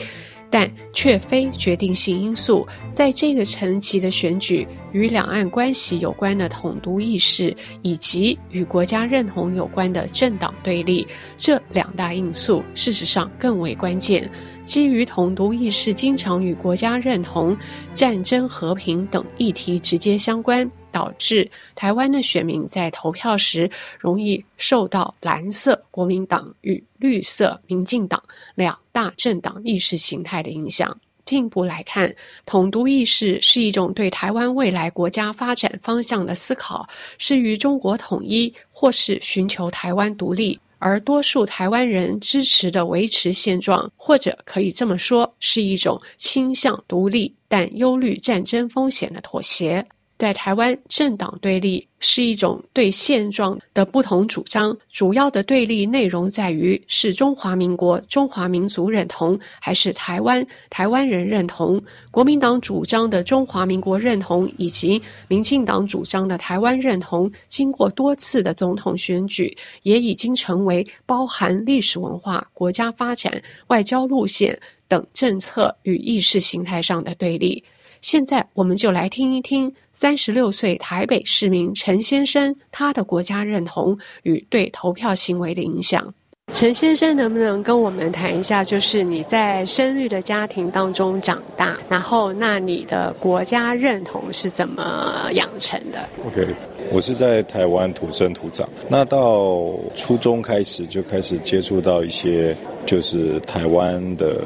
[0.51, 2.67] 但却非决定性因素。
[2.93, 14.29] 在这个层级的选举，与两岸关系有关的统独意识，以及与国家认同有关的政党对立，这两大因素事实上更为关键。
[14.65, 17.57] 基于统独意识，经常与国家认同、
[17.95, 20.71] 战争和平等议题直接相关。
[20.91, 23.71] 导致台湾的选民在投票时
[24.01, 28.21] 容易受到蓝色国民党与绿色民进党
[28.55, 30.99] 两大政党意识形态的影响。
[31.25, 32.13] 进一步来看，
[32.45, 49.87] 统独意识是一种对台湾未来国家发展方向的思考，是与中国统一或是寻求台湾独立，而多数台湾人支持的维持现状，或者可以这么说，是一种倾向独立但忧虑战争风险的妥协。
[50.19, 54.77] 在台湾，政党对立是一种对现状的不同主张。
[54.91, 61.81] 主要的对立内容在于：是中华民国、中华民族认同，还是台湾、台湾人认同？
[62.11, 74.59] 国民党主张的中华民国认同，以及民进党主张的台湾认同，经过多次的总统选举，也已经成为包含历史文化、国家发展、外交路线
[74.89, 77.63] 等政策与意识形态上的对立。
[78.01, 86.15] 现在，我们就来听一听三十六岁台北市民陈先生他的国家认同与对投票行为的影响。
[86.51, 96.49] 陈先生，能不能跟我们谈一下，就是你在生育的家庭当中长大，然后那你的国家认同是怎么养成的？OK，
[96.91, 104.41] 我是在台湾土生土长，那到初中开始就开始接触到一些就是台湾的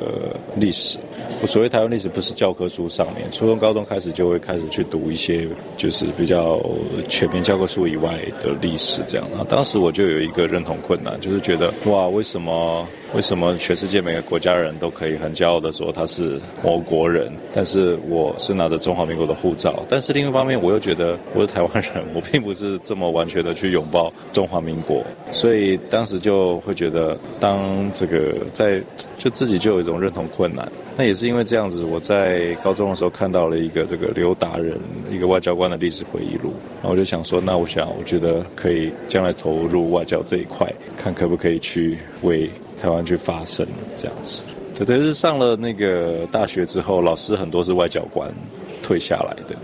[0.57, 0.99] 历史。
[1.41, 6.61] 我所谓台湾历史不是教科书上面，初中、高中开始就会开始去读一些就是比较
[7.09, 9.27] 全面教科书以外的历史这样。
[9.31, 28.83] 然后当时我就有一个认同困难，就是觉得哇，为什么为什么全世界每个国家人都可以很骄傲的说他是某国人，但是我是拿着中华民国的护照，但是另一方面我又觉得我是台湾人，我并不是这么完全的去拥抱中华民国， 所以当时就会觉得当这个在
[29.19, 30.67] 就自己就有一种认同困难。
[30.97, 34.79] 那也是因为这样子，我在高中的时候看到了一个这个刘达人
[35.11, 42.49] 一个外交官的历史回忆录，然后我就想说，那我想我觉得可以将来投入外交这一块，看可不可以去为
[42.83, 43.65] 台湾去发声
[43.95, 44.43] 这样子。
[44.75, 48.29] 对，但是上了那个大学之后，老师很多是外交官
[48.83, 49.55] 退下来的。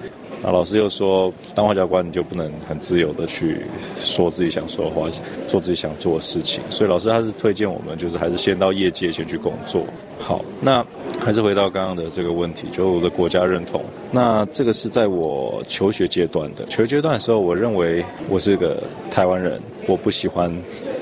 [0.40, 3.62] 那老师又说，当外交官你就不能很自由的去
[3.98, 5.08] 说自己想说的话，
[5.48, 6.62] 做自己想做的事情。
[6.70, 9.84] 所以老师他是推荐我们，就是还是先到业界先去工作。
[10.20, 10.86] 好，那
[11.18, 13.82] 还是回到刚刚的这个问题，就我的国家认同。
[14.10, 20.54] 那这个是在我求学阶段的，求学阶段的时候，我认为我是个台湾人，我不喜欢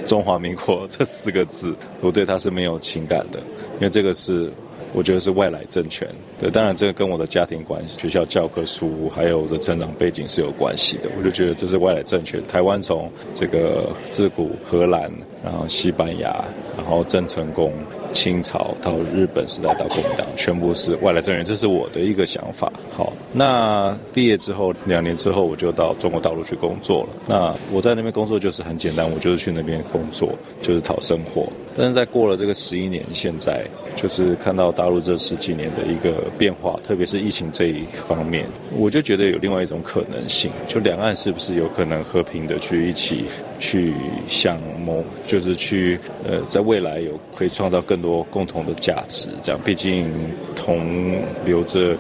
[0.05, 3.39] 中华民国这四个字，我对它是没有情感的，
[3.77, 4.51] 因为这个是。
[4.93, 6.09] 我觉得是外来政权，
[6.41, 11.11] 对，当然这个跟我的家庭关系、学校教科书还有我的成长背景是有关系的。
[11.19, 12.41] 我就觉得这是外来政权。
[12.47, 15.13] 台湾从这个自古荷兰，
[15.45, 16.43] 然后西班牙，
[16.79, 17.75] 然后郑成功。
[18.17, 22.73] 清朝到日本时代到国民党，全部是外来政员，这是我的一个想法。
[22.97, 27.09] 好，那毕业之后两年之后，我就到中国大陆去工作了。
[27.27, 30.31] 那我在那边工作就是很简单，我就是去那边工作，
[30.63, 31.47] 就是讨生活。
[31.77, 33.63] 但是在过了这个十一年，现在
[33.95, 43.27] 就是看到大陆这十几年的一个变化，特别是疫情这一方面，我就觉得有另外一种可能性，就两岸是不是有可能和平的去一起
[43.59, 43.93] 去
[44.27, 48.07] 想谋，就是去呃，在未来有可以创造更多。
[48.07, 50.09] 多共同的价值，这样毕竟
[50.55, 51.97] 同留着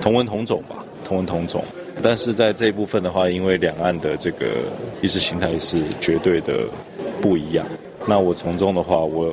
[0.00, 1.62] 同文同种吧，同文同种。
[2.02, 4.46] 但是在这一部分的话，因为两岸的这个
[5.02, 6.66] 意识形态是绝对的
[7.20, 7.66] 不一样。
[8.10, 9.32] 那我从中的话，我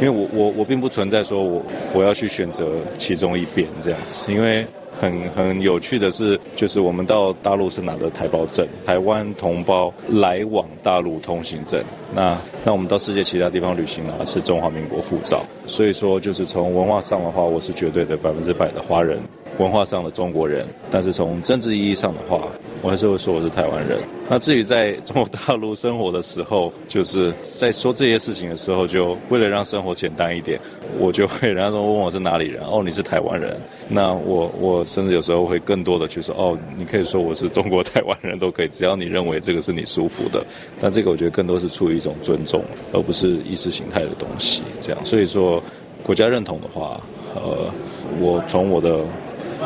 [0.00, 1.62] 因为我我我并不存在说我
[1.94, 2.66] 我要去选择
[2.98, 4.66] 其中一边这样子，因为。
[5.00, 11.80] 很很有趣的是，就是我们到大陆是拿着台胞证，台湾同胞来往大陆通行证。
[12.12, 15.44] 那那我们到世界其他地方旅行呢是中华民国护照。
[15.68, 19.20] 所以说，就是从文化上的话，我是绝对的百分之百的华人。
[19.58, 22.48] 文化上的中国人，但是从政治意义上的话，
[22.82, 23.98] 我还是会说我是台湾人。
[24.28, 30.60] 那至于在中国大陆生活的时候，就是在说这些事情的时候，就为了让生活简单一点，
[30.98, 33.56] 我就会人家说问我是哪里人，哦，你是台湾人。
[33.88, 40.44] 那我我甚至有时候会更多的去说，哦，你可以说我是中国 台湾人都可以，只要你认为这个是你舒服的。
[40.78, 42.62] 但这个我觉得更多是出于一种尊重，
[42.92, 44.62] 而不是意识形态的东西。
[44.80, 45.62] 这样，所以说
[46.02, 47.00] 国家认同的话，
[47.34, 47.72] 呃，
[48.20, 49.00] 我从我的。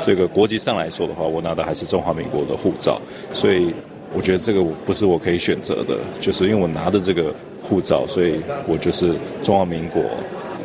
[0.01, 3.01] 这个国籍上来说的话，我拿的还是中华民国的护照，
[3.33, 3.73] 所以
[4.15, 7.33] 我觉得这个不是我可以选择的，就是因为我拿的这个
[7.63, 10.03] 护照，所以我就是中华民国，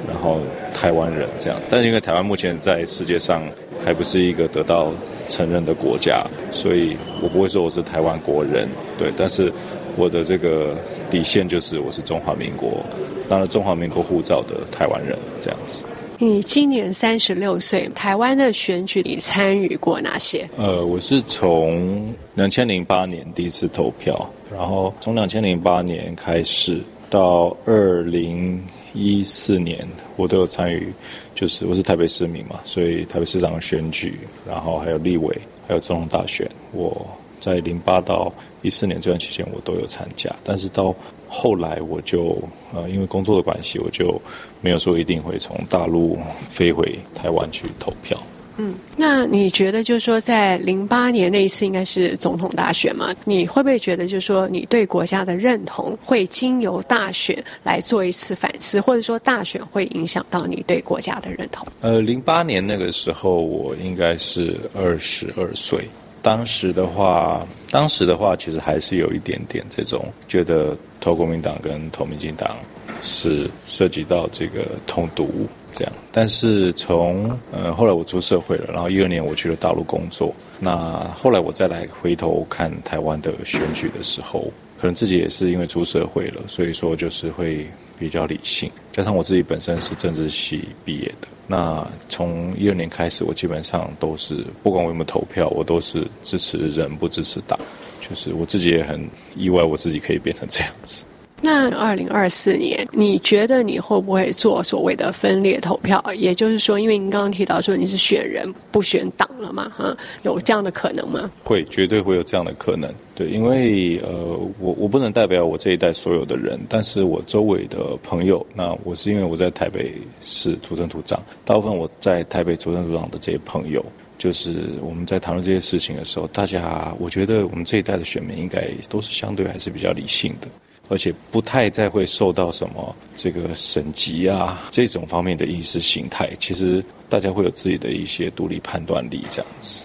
[0.08, 0.40] 然后
[0.74, 1.60] 台湾人这样。
[1.70, 3.44] 但是因为台湾目前在世界上
[3.84, 4.92] 还不是一个得到
[5.28, 8.68] 承认的国家，所以我不会说我是台湾国人，
[8.98, 9.12] 对。
[9.18, 9.52] 但是
[9.96, 10.76] 我的这个
[11.10, 12.84] 底线就是我是中华民国
[13.30, 15.84] 拿了中华民国护照的台湾人这样子。
[16.20, 20.50] 你今年三十六岁，台湾的选举你参与过哪些？
[20.58, 28.60] 呃，我是从两千零八年第一次投票，然后从两千零八年开始到二零
[28.94, 30.92] 一四年，我都有参与，
[31.36, 37.06] 就是我是台北市民嘛，所以台北市长的选举，然后还有立委，还有总统大选，我
[37.40, 40.96] 在零八到一四年这段期间我都有参加，但是到
[41.28, 42.42] 后来我就
[42.74, 44.22] 呃因为工作的关系，我就
[44.62, 46.18] 没有说一定会从大陆
[46.50, 48.18] 飞回台湾去投票。
[48.60, 53.14] 嗯，那你觉得就是说，在零八年那一次应该是总统大选嘛？
[53.24, 61.68] 你会不会觉得就是说，你对国家的认同会经由大选来做一次反思，或者说大选会影响到你对国家的认同？
[61.82, 65.88] 呃，零八年那个时候我应该是二十二岁。
[66.22, 72.58] 当时的话，当时的话，其实还是有一点点这种觉得投国民党跟投民进党
[73.02, 75.94] 是涉及到这个通毒这样。
[76.12, 87.66] 但是从呃后来我出社会了，然后一二年我去了大陆工作，那后来我再来回头看台湾的选举的时候，可能自己也是因为出社会了，所以说就是会
[88.00, 91.28] 比较理性，加上我自己本身是政治系毕业的。
[91.46, 97.58] 那从一二年开始，我基本上都是不管我有没有投票，我都是支持人不支持党，
[98.02, 101.06] 就是我自己也很意外，我自己可以变成这样子。
[101.40, 106.04] 那二零二四年，你觉得你会不会做所谓的分裂投票？
[106.16, 111.30] 也就是说，因为您刚刚提到说你是选人不选党了嘛，哈，有这样的可能吗？
[111.44, 112.92] 会，绝对会有这样的可能。
[113.14, 114.12] 对，因为呃，
[114.60, 123.84] 我我不能代表我这一代所有的人，但是我周围的朋友，那我是因为我在台北市土生土长，大部分我在台北土生土长的这些朋友，
[124.18, 130.48] 就是我们在讨论这些事情的时候，大家我觉得我们这一代的选民应该都是相对还是比较理性的。
[130.90, 139.84] 而且不太再会受到什么这个省级啊这种方面的意识形态，其实大家会有自己的一些独立判断力这样子。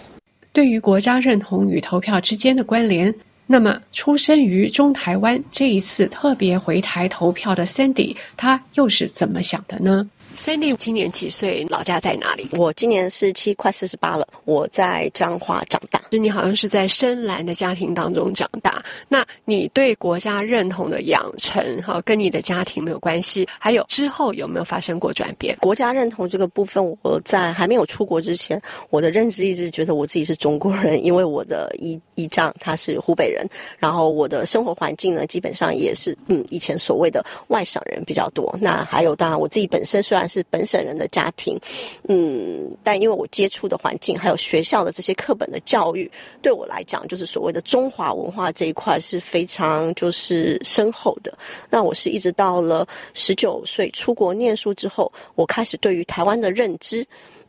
[0.51, 3.13] 对于国家认同与投票之间的关联，
[3.47, 10.07] 那么出生于中台湾这一次特别回台投票的 Sandy，他又是怎么想的呢？
[10.35, 11.65] Cindy 今年几岁？
[11.69, 12.49] 老家在哪里？
[12.53, 14.27] 我今年是七，快四十八了。
[14.45, 16.01] 我在彰化长大。
[16.09, 18.83] 就你好像是在深蓝的家庭当中长大。
[19.07, 23.47] 那你对国家认同的养成，哈，跟你的家庭没有关系？
[23.59, 25.55] 还有之后有没有发生过转变？
[25.61, 28.59] 国家认同这个部分，我在还没有出国之前，
[28.89, 38.55] 我的认知一直觉得我自己是中国人，因为我的姨姨丈他是湖北人，然后我的生活环境呢，基本上也是嗯，以前所谓的外省人比较多。
[38.59, 41.59] 那还有，当然我自己本身虽然是本省人的家庭，
[42.07, 46.09] 嗯，但因为我接触的环境还有学校的这些课本的教育，
[46.41, 51.37] 对我来讲，就是所谓的中华文化这一块是非常就是深厚的。
[51.69, 57.05] 那我是一直到了十九岁出国念书之后，我开始对于台湾的认知，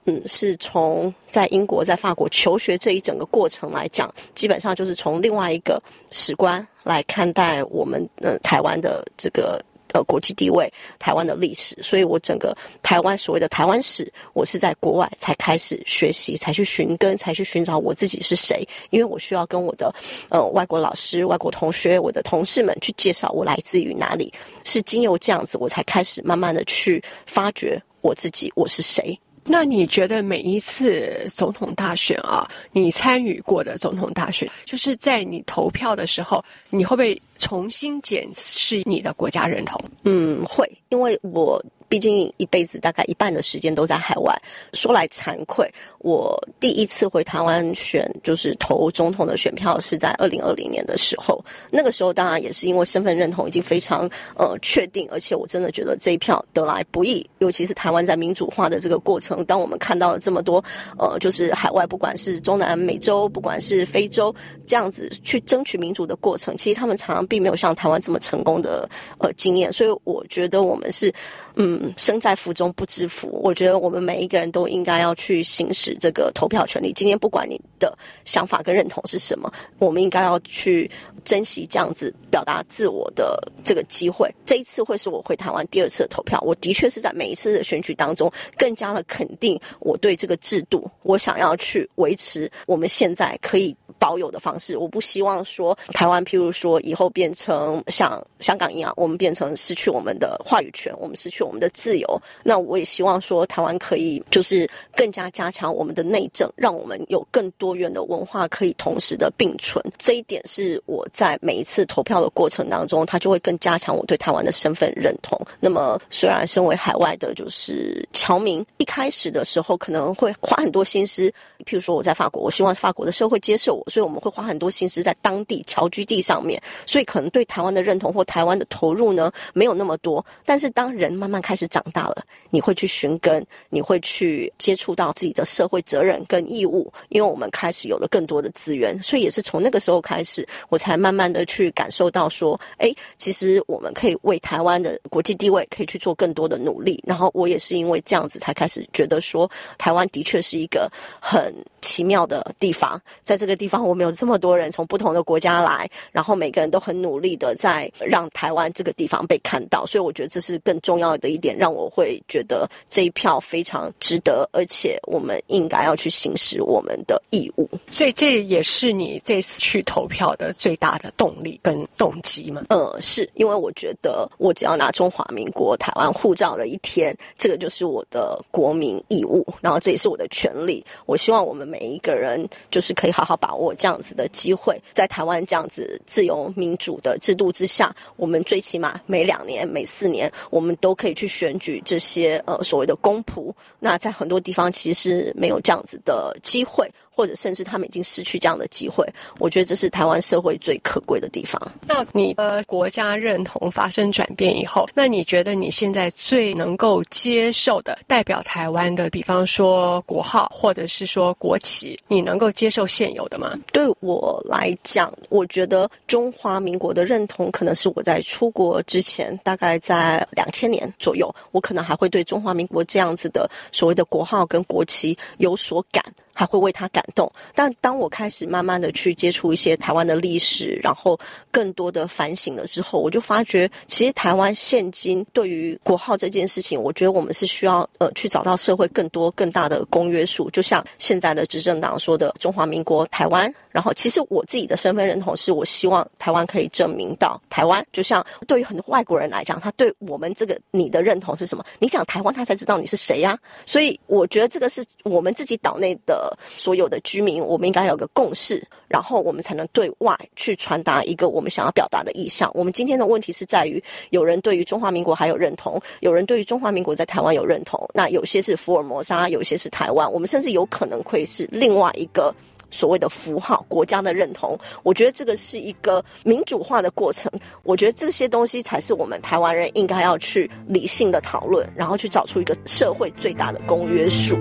[0.06, 9.62] 嗯，是从在英国、在法国求学这一整个过程来讲，基本上就是从另外一个史观来看待我们呃台湾的这个。
[9.94, 10.68] 呃，国际地位，
[10.98, 18.66] 台湾的历史，所以我整个台湾所谓的台湾史，我是在国外才开始学习，才去寻根，才去寻找我自己是谁。
[18.90, 19.94] 因为我需要跟我的
[20.30, 24.32] 呃外国老师、外国同学、我的同事们去介绍我来自于哪里，
[24.64, 29.16] 是经由这样子，我才开始慢慢的去发掘我自己，我是谁。
[29.44, 39.80] 那你觉得每一次总统大选啊，你参与过的总统大选，就是在你投票的时候，你会不会重新检视你的国家认同？
[40.04, 41.62] 嗯，会，因为我。
[41.88, 44.36] 毕竟一辈子大概一半的时间都在海外，
[44.72, 51.42] 说来惭愧，我第一次回台湾选就是投总统的选票是在二零二零年的时候。
[51.70, 60.64] 那个时候当然也是因为身份认同已经非常呃确定，而且我真的觉得这一票得来不易，尤其是台湾在民主化的这个过程，当我们看到了这么多
[60.98, 64.34] 呃就是海外不管是中南美洲，不管是非洲
[64.66, 71.12] 这样子去争取民主的过程，其实他们常常并没有像台湾这么成功的呃经验，所以我觉得我们是
[71.54, 71.73] 嗯。
[71.96, 76.92] 生在福中不知福，我觉得我们每一个人都应该要去行使这个投票权利。
[76.92, 80.90] 今天不管你的想法跟认同是什么，我们应该要去
[81.24, 84.32] 珍惜这样子表达自我的这个机会。
[84.44, 93.76] 这一次会是我回台湾第二次的投票，我的确是在每一次的选举当中更加的肯定我对这个制度，我想要去维持我们现在可以。
[93.96, 102.22] 保有的方式，我不希望说台湾，譬如说以后变成像香港一样，我们变成失去我们的话语权，我们失去我们的的自由。
[102.42, 109.82] 那我也希望说台湾可以就是更加加强我们的内政，让我们有更多元的文化可以同时的并存。
[109.98, 115.40] 这一点是我在每一次投票的过程当中，它就会更加强我对台湾的身份认同。
[115.60, 121.30] 那么虽然身为海外的，就是侨民，一开始的时候可能会花很多心思，
[121.64, 123.84] 譬如说我在法国，我希望法国的社会接受我。
[123.90, 130.24] 所以我们会花很多心思在当地侨居地上面，所以可能对台湾的认同或台湾的投入呢没有那么多。
[130.44, 139.00] 但是当人慢慢开开始长大了，你会去寻根，你会去接触到自己的社会责任跟义务，因为我们开始有了更多的资源。
[139.00, 147.00] 所以也是从那个时候开始，我才慢慢的去感受到说，哎，其实我们可以为台湾的国际地位可以去做更多的努力。
[147.06, 149.48] 然后我也是因为这样子才开始觉得说，
[149.78, 150.90] 台湾的确是一个
[151.20, 151.54] 很
[151.84, 153.74] 奇妙的地方，在这个地方。
[153.84, 167.68] 我们有这么多人从不同的国家来，然后每个人都很努力的在让台湾这个地方被看到，所以我觉得这是更重要的一点，让我会觉得这一票非常值得，而且我们应该要去行使我们的义务。
[167.90, 172.64] 所以这也是你这次去投票的最大的动力跟动机吗？
[172.70, 180.82] 呃，是因为我觉得我只要拿中华民国台湾护照的一天，这个就是我的国民义务，然后这也是我的权利。
[181.04, 183.74] 我希望我们每一个人就是可以好好把握。
[183.74, 193.52] 这样子的机会，在台湾这样子自由民主的制度之下，我们最起码每两年、每四年，我们都可以去选举这些呃所谓的公仆。
[193.80, 196.88] 那在很多地方其实没有这样子的机会。
[197.14, 199.06] 或者甚至他们已经失去这样的机会，
[199.38, 201.60] 我觉得这是台湾社会最可贵的地方。
[201.86, 213.56] 那你的国家认同发生转变以后，那你觉得你现在最能够接受的代表台湾的，比方说国号或者是说国旗，你能够接受现有的吗？
[213.72, 226.04] 对我来讲，我觉得中华民国的认同可能是我在出国之前，大概在两千年左右，我可能还会对中华民国这样子的所谓的国号跟国旗有所感。
[226.34, 227.30] 还会为他感动。
[227.54, 231.18] 但当我开始慢慢的去接触一些台湾的历史，然后
[231.50, 240.50] 更多的反省了之后，我就发觉，其实台湾现今对于国号这件事情，我觉得我们是需要呃去找到社会更多更大的公约数。
[240.50, 247.84] 就像现在的执政党说的“中华民国台湾”，然后其实我自己的身份认同是我希望台湾可以证明到台湾。
[247.92, 251.64] 就像对于很多外国人来讲，他对我们这个你的认同是什么？
[251.78, 253.38] 你讲台湾，他才知道你是谁呀。
[253.66, 256.23] 所以我觉得这个是我们自己岛内的
[256.56, 262.50] 所有的居民，我们应该有个共识，然后我们才能对外去传达一个我们想要表达的意向。
[262.54, 272.34] 我们今天的问题是在于，有人对于中华民国还有认同，有人对于中华民国在台湾有认同，那有些是福尔摩沙，有些是台湾，我们甚至有可能会是另外一个。
[272.70, 277.30] 所谓的符号国家的认同，我觉得这个是一个民主化的过程。
[277.62, 284.36] 我觉得这些东西才是我们台湾人应该要去理性的讨论，然后去找出一个社会最大的公约数。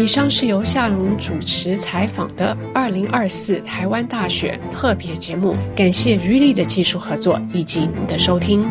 [0.00, 8.66] 以上是由夏荣主持采访的二零二四台湾大选特别节目，感谢余力的技术合作以及您的收听。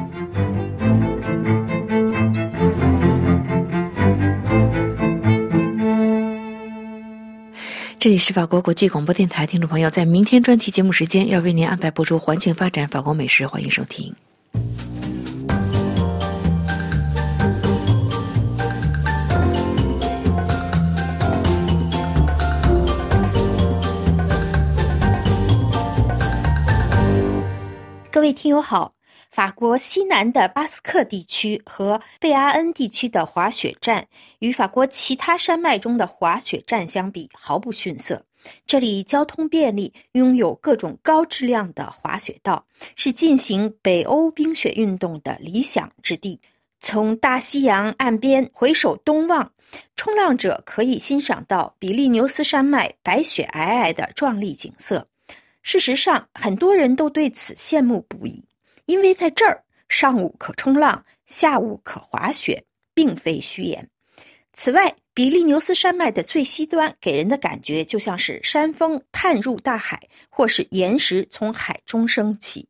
[8.00, 14.16] 这里是法国国际广播电台，听众朋友，在明天专题节目时间要为您安排播出环境发展法国美食，欢迎收听。
[28.20, 28.96] 各位听友好。
[29.32, 34.06] 法国西南的巴斯克地区和贝阿恩地区的滑雪站，
[34.40, 38.26] 与法国其他山脉中的滑雪站相比毫不逊色。
[38.66, 42.66] 这里交通便利，拥有各种高质量的滑雪道，
[42.98, 46.42] 是进行北欧冰雪运动的理想之地。
[46.82, 49.54] 从大西洋岸边回首东望，
[49.96, 55.08] 冲浪者可以欣赏到比利牛斯山脉白雪皑皑的壮丽景色。
[55.72, 58.44] 事实上，很多人都对此羡慕不已。
[58.88, 62.64] 因为在这儿，上午可冲浪，下午可滑雪，
[62.96, 63.88] 并非虚言。
[64.52, 72.68] 此外，比利牛斯山脉的最西端给人的感觉就像是山峰探入大海，或是岩石从海中升起。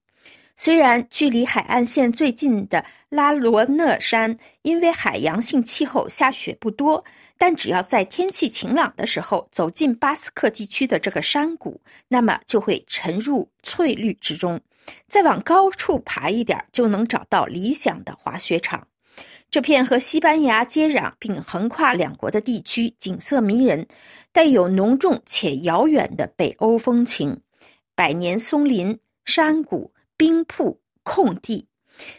[0.58, 7.02] 虽然距离海岸线最近的拉罗讷山因为海洋性气候下雪不多，
[7.40, 14.60] 但只要在天气晴朗的时候走进巴斯克地区的这个山谷，那么就会沉入翠绿之中。
[15.08, 18.88] 再往高处爬一点，就能找到理想的滑雪场。
[19.50, 23.88] 这片和西班牙接壤并横跨两国的地区，景色迷人，
[24.32, 27.42] 带有浓重且遥远的北欧风情。
[27.96, 31.68] 百年松林、山谷、冰瀑、空地，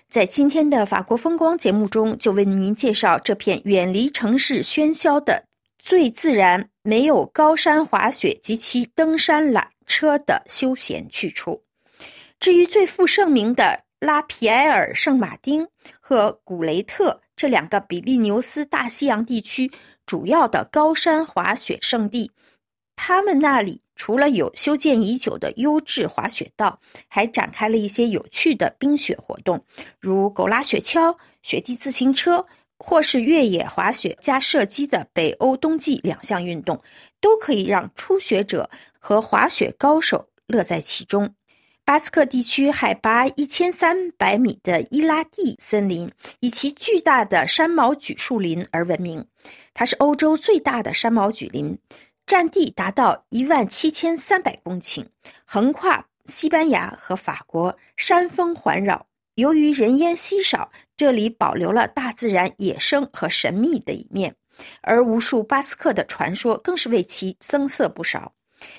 [0.08, 5.44] 在今天的法国风光节目中，就为您介绍这片远离城市喧嚣的、
[5.78, 11.62] 最自然、没有高山滑雪及其登山缆车的休闲去处。
[12.38, 15.68] 至于最负盛名的拉皮埃尔圣马丁
[16.00, 19.70] 和古雷特这两个比利牛斯大西洋地区
[20.06, 22.30] 主要的高山滑雪胜地，
[22.96, 29.62] 他们那里除了有修建已久的优质滑雪道，还展开了一些有趣的冰雪活动，
[29.98, 32.46] 如狗拉雪橇、雪地自行车，
[32.78, 36.82] 或是越野滑雪加射击的北欧冬季两项运动，
[37.20, 41.34] 都可以让初学者和滑雪高手乐在其中。
[41.84, 49.26] 巴斯克地区海拔一千三百米的伊拉蒂森林以其巨大的山毛榉树林而闻名，
[49.74, 51.76] 它是欧洲最大的山毛榉林，
[52.30, 55.04] 占地达到一万七千三百公顷，
[55.44, 59.04] 横跨西班牙和法国，山峰环绕。
[59.34, 64.36] 由于人烟稀少，这里保留了大自然野生和神秘的一面，
[64.80, 68.32] 而无数巴斯克的传说更是为其增色不少。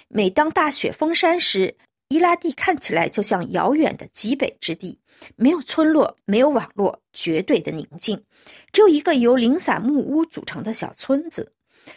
[0.08, 1.76] 每当大雪封山时，
[2.08, 4.98] 伊拉蒂看起来就像遥远的极北之地，
[5.36, 8.24] 没有村落，没有网络，绝对的宁静，
[8.72, 11.52] 只有一个由零散木屋组成的小村子。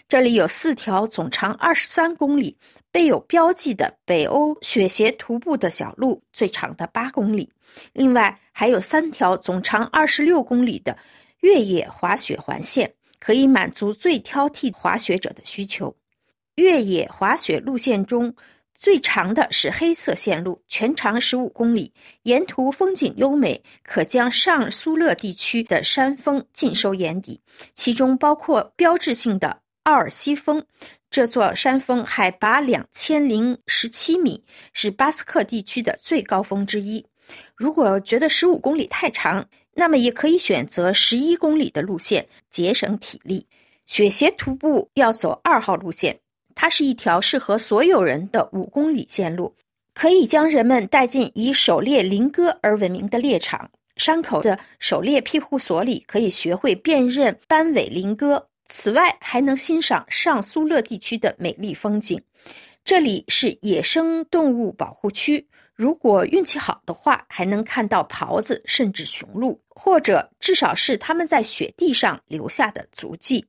[0.09, 2.57] 这里有四条总长二十三公里、
[2.91, 7.51] 备有标记的北欧雪鞋徒步的小路，最长的八公里。
[7.93, 10.97] 另外还有三条总长二十六公里的
[11.41, 15.95] 越野滑雪环线，可以满足最挑剔滑雪者的需求。
[16.57, 18.35] 越野滑雪路线中。
[18.77, 27.41] 最长的是黑色线路，全长十五公里，沿途风景优美，可将上苏勒地区的山峰尽收眼底。
[27.77, 30.65] 其中包括标志性的奥尔西峰，
[31.11, 37.05] 这座山峰海拔两千零十七米，是巴斯克地区的最高峰之一。
[37.55, 43.47] 如果觉得十五公里太长，那么也可以选择十一公里的路线，节省体力。
[43.85, 46.19] 雪鞋徒步要走二号路线，
[46.55, 49.55] 它是一条适合所有人的五公里线路，
[49.93, 53.71] 可以将人们带进以狩猎林鸽而闻名的猎场。
[53.97, 62.21] 山口的狩猎庇护所里可以学会辨认斑尾林鸽，此外还能欣赏上苏勒地区的美丽风景。
[62.85, 73.47] 这里是野生动物保护区，如果运气好的话，还能看到狍子甚至雄鹿，或者至少是他们在雪地上留下的足迹。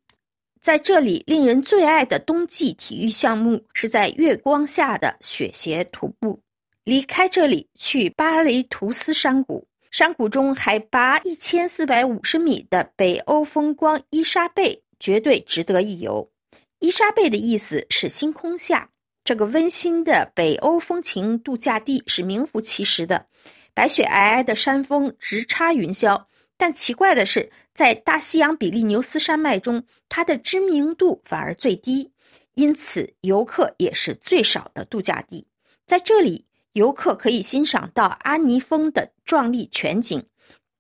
[0.62, 6.42] 在这里，令人最爱的冬季体育项目是在月光下的雪鞋徒步。
[6.84, 9.68] 离开这里，去巴雷图斯山谷。
[9.92, 16.32] 山谷中海拔一千四百五十米的北欧风光伊莎贝绝对值得一游。
[16.80, 18.90] 伊莎贝的意思是星空下。
[19.24, 23.28] 这个温馨的北欧风情度假地是名副其实的，
[23.76, 26.26] 白雪皑皑的山峰直插云霄。
[26.58, 32.12] 但奇怪的是，在大西洋比利牛斯山脉中，它的知名度反而最低，
[32.56, 35.46] 因此游客也是最少的度假地。
[35.86, 36.48] 在这里。
[36.74, 40.22] 游客可以欣赏到阿尼峰的壮丽全景，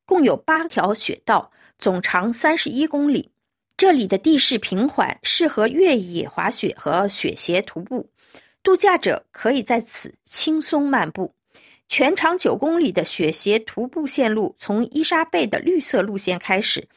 [0.05, 3.32] 共有八条雪道，总长三十一公里。
[3.78, 8.09] 这里的地势平缓，适合越野滑雪和雪鞋徒步。
[8.63, 11.34] 度假者可以在此轻松漫步。
[11.88, 16.88] 全长九公里的雪鞋徒步线路从伊莎贝的绿色路线开始，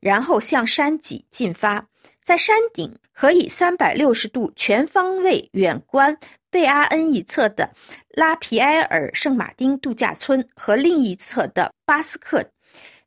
[0.00, 1.86] 然后向山脊进发，
[2.22, 6.16] 在山顶可以三百六十度全方位远观。
[6.50, 7.68] 贝阿恩一侧的
[8.08, 12.42] 拉皮埃尔圣马丁度假村和另一侧的巴斯克，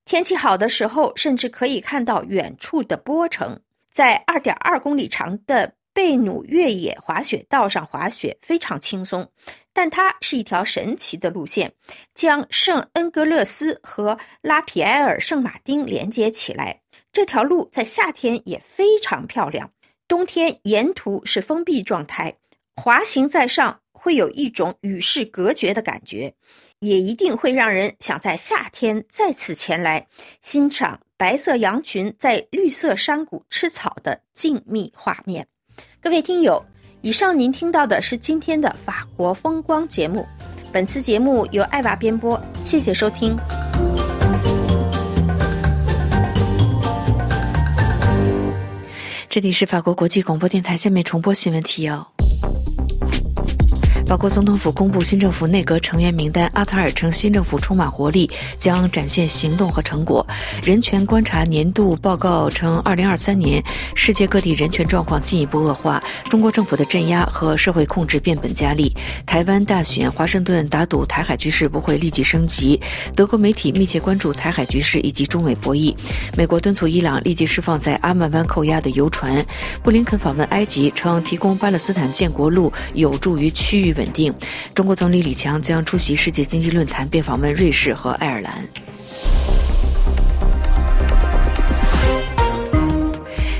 [0.06, 3.60] 天气好的时候，甚至可以看到远处的波城。
[3.92, 9.30] 在二点二公里长的贝努越野滑雪道上滑雪非常轻松，
[9.74, 11.74] 但它是一条神奇的路线，
[12.16, 16.82] 将圣恩格勒斯和拉皮埃尔圣马丁连接起来。
[17.12, 19.70] 这条路在夏天也非常漂亮，
[20.08, 22.38] 冬天沿途是封闭状态。
[22.78, 26.34] 滑行在上会有一种与世隔绝的感觉，
[26.82, 30.08] 也一定会让人想在夏天再次前来
[30.42, 35.46] 欣赏白色羊群在绿色山谷吃草的静谧画面。
[36.02, 36.66] 各位听友，
[37.02, 40.28] 以上您听到的是今天的法国风光节目，
[40.74, 43.38] 本次节目由艾娃编播，谢谢收听。
[49.30, 52.12] 这里是法国国际广播电台，下面重播新闻提要。
[54.12, 60.28] 法国总统府公布新政府内阁成员名单，阿塔尔称新政府充满活力，将展现行动和成果。
[60.62, 63.64] 人权观察年度报告称，二零二三年
[63.96, 68.92] 世界各地人权状况进一步恶化，中国政府的镇压和社会控制变本加厉。
[69.26, 72.78] 台湾大选，华盛顿打赌台海局势不会立即升级。
[73.16, 75.96] 德国媒体密切关注台海局势以及中美博弈。
[76.36, 79.42] 美国敦促伊朗立即释放在阿曼湾扣押的油船。
[79.82, 83.96] 布林肯访问埃及，称提供巴勒斯坦建国路有助于区域。
[84.02, 84.34] 稳定。
[84.74, 88.52] 中国总理李强将出席世界经济论坛，并访问瑞士和爱尔兰。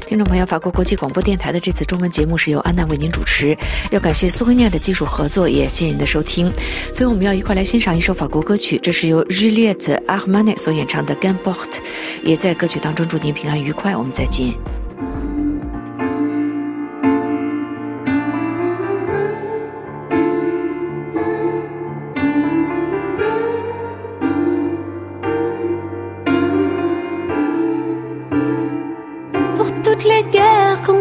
[0.08, 3.58] 听众朋友，法国国际广播电台的这次中文节目是由安娜为您主持。
[3.92, 6.52] 要感谢苏菲尼亚的技术合作，也谢谢您的收听。
[6.94, 11.80] 最后，我们要一块来欣赏一首法国歌曲，这是由 Juliette Armanet 所演唱的《g a m p o r t
[12.24, 13.96] 也在歌曲当中祝您平安愉快。
[13.96, 14.81] 我们再见。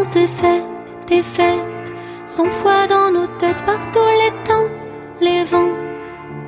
[0.03, 0.63] S'est fait
[1.07, 1.91] des fêtes,
[2.25, 4.69] sans foi dans nos têtes par tous les temps,
[5.19, 5.75] les vents,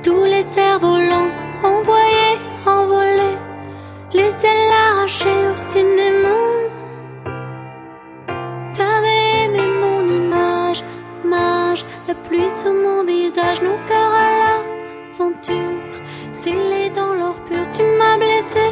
[0.02, 1.30] tous les cerfs-volants
[1.62, 3.38] envoyés, envolés,
[4.12, 6.50] les ailes arrachées obstinément.
[8.74, 10.82] T'avais aimé mon image,
[11.24, 15.94] mage, la pluie sur mon visage, nos cœurs à l'aventure,
[16.32, 18.66] scellés dans l'or pur, tu m'as blessé,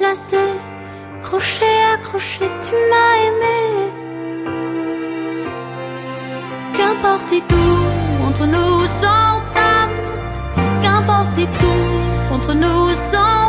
[0.00, 0.46] lassé,
[1.22, 3.99] crochet, accroché, tu m'as aimé.
[7.02, 9.90] Qu'importe si tout entre nous s'entame,
[10.82, 13.39] qu'importe si tout entre nous s'enflamme,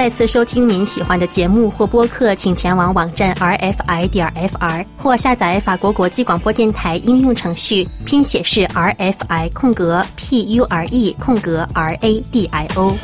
[0.00, 12.46] 再次收听您喜欢的节目或播客，请前往网站 rfi 点 fr 或下载法国国际广播电台应用程序，拼写是 rfi 空格 p u r e 空格 r a d
[12.46, 12.96] i o。